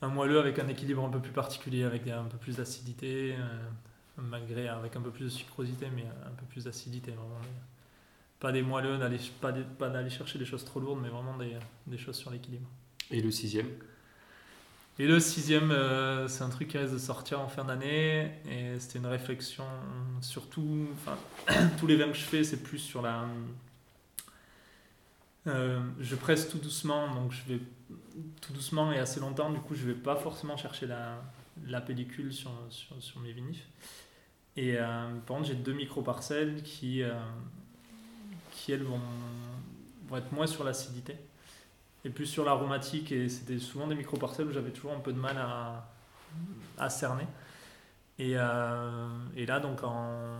un 0.01 0.07
moelleux 0.07 0.39
avec 0.39 0.59
un 0.59 0.67
équilibre 0.67 1.03
un 1.05 1.09
peu 1.09 1.19
plus 1.19 1.31
particulier, 1.31 1.83
avec 1.83 2.07
un 2.07 2.25
peu 2.25 2.37
plus 2.37 2.57
d'acidité, 2.57 3.35
euh, 3.37 3.69
malgré 4.17 4.67
avec 4.67 4.95
un 4.95 5.01
peu 5.01 5.11
plus 5.11 5.25
de 5.25 5.29
sucrosité, 5.29 5.87
mais 5.95 6.05
un 6.25 6.31
peu 6.31 6.45
plus 6.45 6.65
d'acidité. 6.65 7.11
Vraiment 7.11 7.39
pas 8.39 8.51
des 8.51 8.61
moelleux, 8.61 8.99
pas 9.39 9.89
d'aller 9.89 10.09
chercher 10.09 10.37
des 10.37 10.45
choses 10.45 10.63
trop 10.63 10.79
lourdes, 10.79 10.99
mais 11.01 11.09
vraiment 11.09 11.35
des, 11.37 11.57
des 11.87 11.97
choses 11.97 12.17
sur 12.17 12.29
l'équilibre. 12.29 12.67
Et 13.09 13.21
le 13.21 13.31
sixième? 13.31 13.67
Et 14.99 15.05
le 15.05 15.19
sixième, 15.19 15.69
euh, 15.69 16.27
c'est 16.27 16.43
un 16.43 16.49
truc 16.49 16.69
qui 16.69 16.77
risque 16.77 16.93
de 16.93 16.97
sortir 16.97 17.39
en 17.39 17.47
fin 17.47 17.63
d'année. 17.63 18.31
Et 18.49 18.79
c'était 18.79 18.97
une 18.97 19.05
réflexion, 19.05 19.65
surtout, 20.21 20.87
enfin, 20.93 21.17
tous 21.79 21.85
les 21.85 21.95
vins 21.95 22.07
que 22.07 22.17
je 22.17 22.23
fais, 22.23 22.43
c'est 22.43 22.63
plus 22.63 22.79
sur 22.79 23.03
la. 23.03 23.25
Euh, 25.45 25.79
je 25.99 26.15
presse 26.15 26.49
tout 26.49 26.57
doucement, 26.57 27.13
donc 27.13 27.31
je 27.31 27.53
vais 27.53 27.61
tout 28.41 28.53
doucement 28.53 28.91
et 28.91 28.97
assez 28.97 29.19
longtemps. 29.19 29.51
Du 29.51 29.59
coup, 29.59 29.75
je 29.75 29.85
vais 29.85 29.93
pas 29.93 30.15
forcément 30.15 30.57
chercher 30.57 30.87
la, 30.87 31.21
la 31.67 31.79
pellicule 31.79 32.33
sur, 32.33 32.51
sur, 32.69 32.95
sur 32.99 33.19
mes 33.19 33.33
vinifs. 33.33 33.67
Et 34.55 34.77
euh, 34.77 35.09
par 35.27 35.37
contre, 35.37 35.49
j'ai 35.49 35.55
deux 35.55 35.73
micro-parcelles 35.73 36.63
qui, 36.63 37.03
qui, 38.51 38.71
elles, 38.71 38.81
vont, 38.81 38.99
vont 40.09 40.17
être 40.17 40.31
moins 40.31 40.47
sur 40.47 40.63
l'acidité 40.63 41.17
et 42.07 42.09
plus 42.09 42.25
sur 42.25 42.43
l'aromatique. 42.45 43.11
Et 43.11 43.29
c'était 43.29 43.59
souvent 43.59 43.87
des 43.87 43.95
micro-parcelles 43.95 44.47
où 44.47 44.51
j'avais 44.51 44.71
toujours 44.71 44.93
un 44.93 44.99
peu 44.99 45.13
de 45.13 45.19
mal 45.19 45.37
à, 46.77 46.89
cerner. 46.89 47.27
Et, 48.17 48.33
euh, 48.35 49.09
et 49.35 49.45
là, 49.45 49.59
donc, 49.59 49.81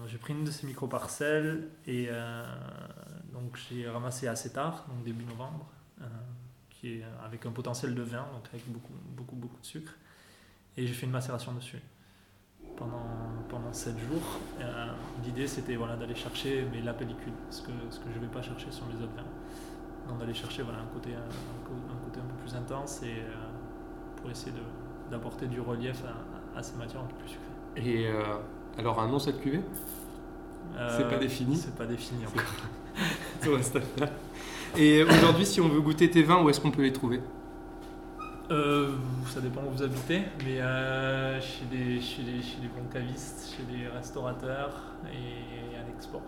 j'ai 0.08 0.18
pris 0.18 0.34
une 0.34 0.46
de 0.46 0.52
ces 0.52 0.66
micro-parcelles 0.66 1.68
et 1.86 2.08
euh, 2.10 2.44
donc 3.34 3.60
j'ai 3.70 3.88
ramassé 3.88 4.28
assez 4.28 4.52
tard, 4.52 4.86
donc 4.88 5.04
début 5.04 5.26
novembre, 5.26 5.68
euh, 6.02 6.06
qui 6.70 6.94
est 6.94 7.04
avec 7.24 7.46
un 7.46 7.52
potentiel 7.52 7.94
de 7.94 8.02
vin, 8.02 8.26
donc 8.34 8.48
avec 8.52 8.68
beaucoup, 8.68 8.94
beaucoup, 9.16 9.36
beaucoup 9.36 9.60
de 9.62 9.66
sucre. 9.66 9.94
Et 10.76 10.88
j'ai 10.88 10.94
fait 10.94 11.06
une 11.06 11.12
macération 11.12 11.54
dessus 11.54 11.82
pendant, 12.78 13.06
pendant 13.50 13.74
7 13.74 13.96
jours. 14.00 14.40
L'idée, 15.24 15.48
c'était 15.48 15.76
voilà, 15.76 15.96
d'aller 15.96 16.16
chercher 16.16 16.66
mais, 16.72 16.82
la 16.82 16.94
pellicule, 16.94 17.34
ce 17.50 17.62
que, 17.62 17.72
ce 17.90 18.00
que 18.00 18.06
je 18.12 18.20
ne 18.20 18.26
vais 18.26 18.32
pas 18.32 18.42
chercher 18.42 18.72
sur 18.72 18.86
les 18.88 19.04
autres 19.04 19.16
vins. 19.16 19.24
D'aller 20.20 20.34
chercher 20.34 20.64
voilà, 20.64 20.80
un, 20.80 20.94
côté, 20.94 21.10
un, 21.14 22.06
côté 22.06 22.20
un 22.20 22.28
peu 22.28 22.42
plus 22.42 22.56
intense 22.56 23.02
et 23.04 23.20
euh, 23.20 23.36
pour 24.16 24.32
essayer 24.32 24.54
d'apporter 25.12 25.46
du 25.46 25.62
relief 25.62 26.02
à, 26.06 26.58
à 26.58 26.64
ces 26.64 26.76
matières 26.76 27.02
un 27.02 27.06
peu 27.06 27.16
plus 27.16 27.30
sucrées. 27.30 27.48
Et 27.76 28.08
euh, 28.08 28.24
alors, 28.78 29.00
un 29.00 29.08
nom 29.08 29.20
cette 29.20 29.40
cuvée? 29.42 29.62
C'est 30.98 31.08
pas 31.10 31.18
défini 31.18 31.56
C'est 31.56 31.76
pas 31.76 31.86
défini 31.86 32.26
encore. 32.26 32.44
Et 34.78 35.04
aujourd'hui, 35.04 35.46
si 35.46 35.62
on 35.62 35.70
veut 35.70 35.82
goûter 35.82 36.10
tes 36.10 36.24
vins, 36.24 36.44
où 36.44 36.50
est-ce 36.50 36.60
qu'on 36.60 36.72
peut 36.72 36.82
les 36.82 36.94
trouver? 36.94 37.22
Euh, 38.52 38.92
ça 39.28 39.42
dépend 39.42 39.62
où 39.62 39.72
vous 39.72 39.84
habitez, 39.84 40.24
mais 40.44 40.62
euh, 40.62 41.40
chez, 41.42 41.66
des, 41.66 42.02
chez, 42.02 42.24
des, 42.24 42.42
chez 42.42 42.60
des 42.62 42.68
bons 42.68 42.88
cavistes, 42.92 43.56
chez 43.56 43.64
des 43.64 43.88
restaurateurs 43.88 44.72
et 45.06 45.76
à 45.78 45.84
l'export. 45.88 46.22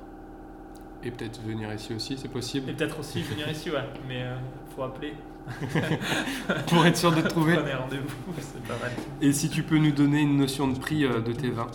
Et 1.03 1.11
peut-être 1.11 1.41
venir 1.41 1.73
ici 1.73 1.93
aussi, 1.93 2.17
c'est 2.17 2.27
possible 2.27 2.69
Et 2.69 2.73
peut-être 2.73 2.99
aussi 2.99 3.21
venir 3.21 3.49
ici, 3.49 3.69
ouais, 3.71 3.77
mais 4.07 4.23
euh, 4.23 4.35
faut 4.75 4.83
appeler. 4.83 5.13
Pour 6.67 6.85
être 6.85 6.97
sûr 6.97 7.11
de 7.11 7.21
te 7.21 7.27
trouver. 7.27 7.55
Prenez 7.55 7.73
rendez-vous, 7.73 8.13
c'est 8.39 8.61
pas 8.63 8.77
mal. 8.81 8.91
Et 9.21 9.31
si 9.33 9.49
tu 9.49 9.63
peux 9.63 9.77
nous 9.77 9.91
donner 9.91 10.19
une 10.21 10.37
notion 10.37 10.67
de 10.67 10.77
prix 10.77 11.05
euh, 11.05 11.21
de 11.21 11.31
tes 11.31 11.49
vins 11.49 11.67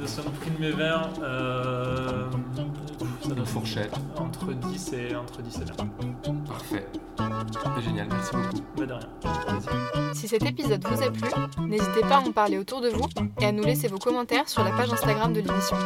De 0.00 0.06
son 0.06 0.22
prix 0.22 0.50
de 0.50 0.60
mes 0.60 0.72
verres, 0.72 1.08
euh, 1.22 2.28
ça 3.22 3.28
doit 3.28 3.38
Une 3.38 3.46
fourchette. 3.46 3.94
entre 4.16 4.52
10 4.52 4.92
et 4.94 5.14
entre 5.16 5.40
10 5.40 5.60
et 5.60 5.64
20. 5.64 6.44
Parfait. 6.46 6.86
C'est 7.76 7.82
génial, 7.84 8.08
merci 8.10 8.32
beaucoup. 8.32 8.64
Bah 8.76 8.86
de 8.86 8.92
rien. 8.92 10.12
Si 10.12 10.28
cet 10.28 10.44
épisode 10.44 10.84
vous 10.84 11.02
a 11.02 11.10
plu, 11.10 11.28
n'hésitez 11.68 12.00
pas 12.00 12.16
à 12.16 12.20
en 12.20 12.32
parler 12.32 12.58
autour 12.58 12.80
de 12.80 12.88
vous 12.88 13.06
et 13.40 13.46
à 13.46 13.52
nous 13.52 13.62
laisser 13.62 13.88
vos 13.88 13.98
commentaires 13.98 14.48
sur 14.48 14.64
la 14.64 14.72
page 14.72 14.92
Instagram 14.92 15.32
de 15.32 15.40
l'émission. 15.40 15.76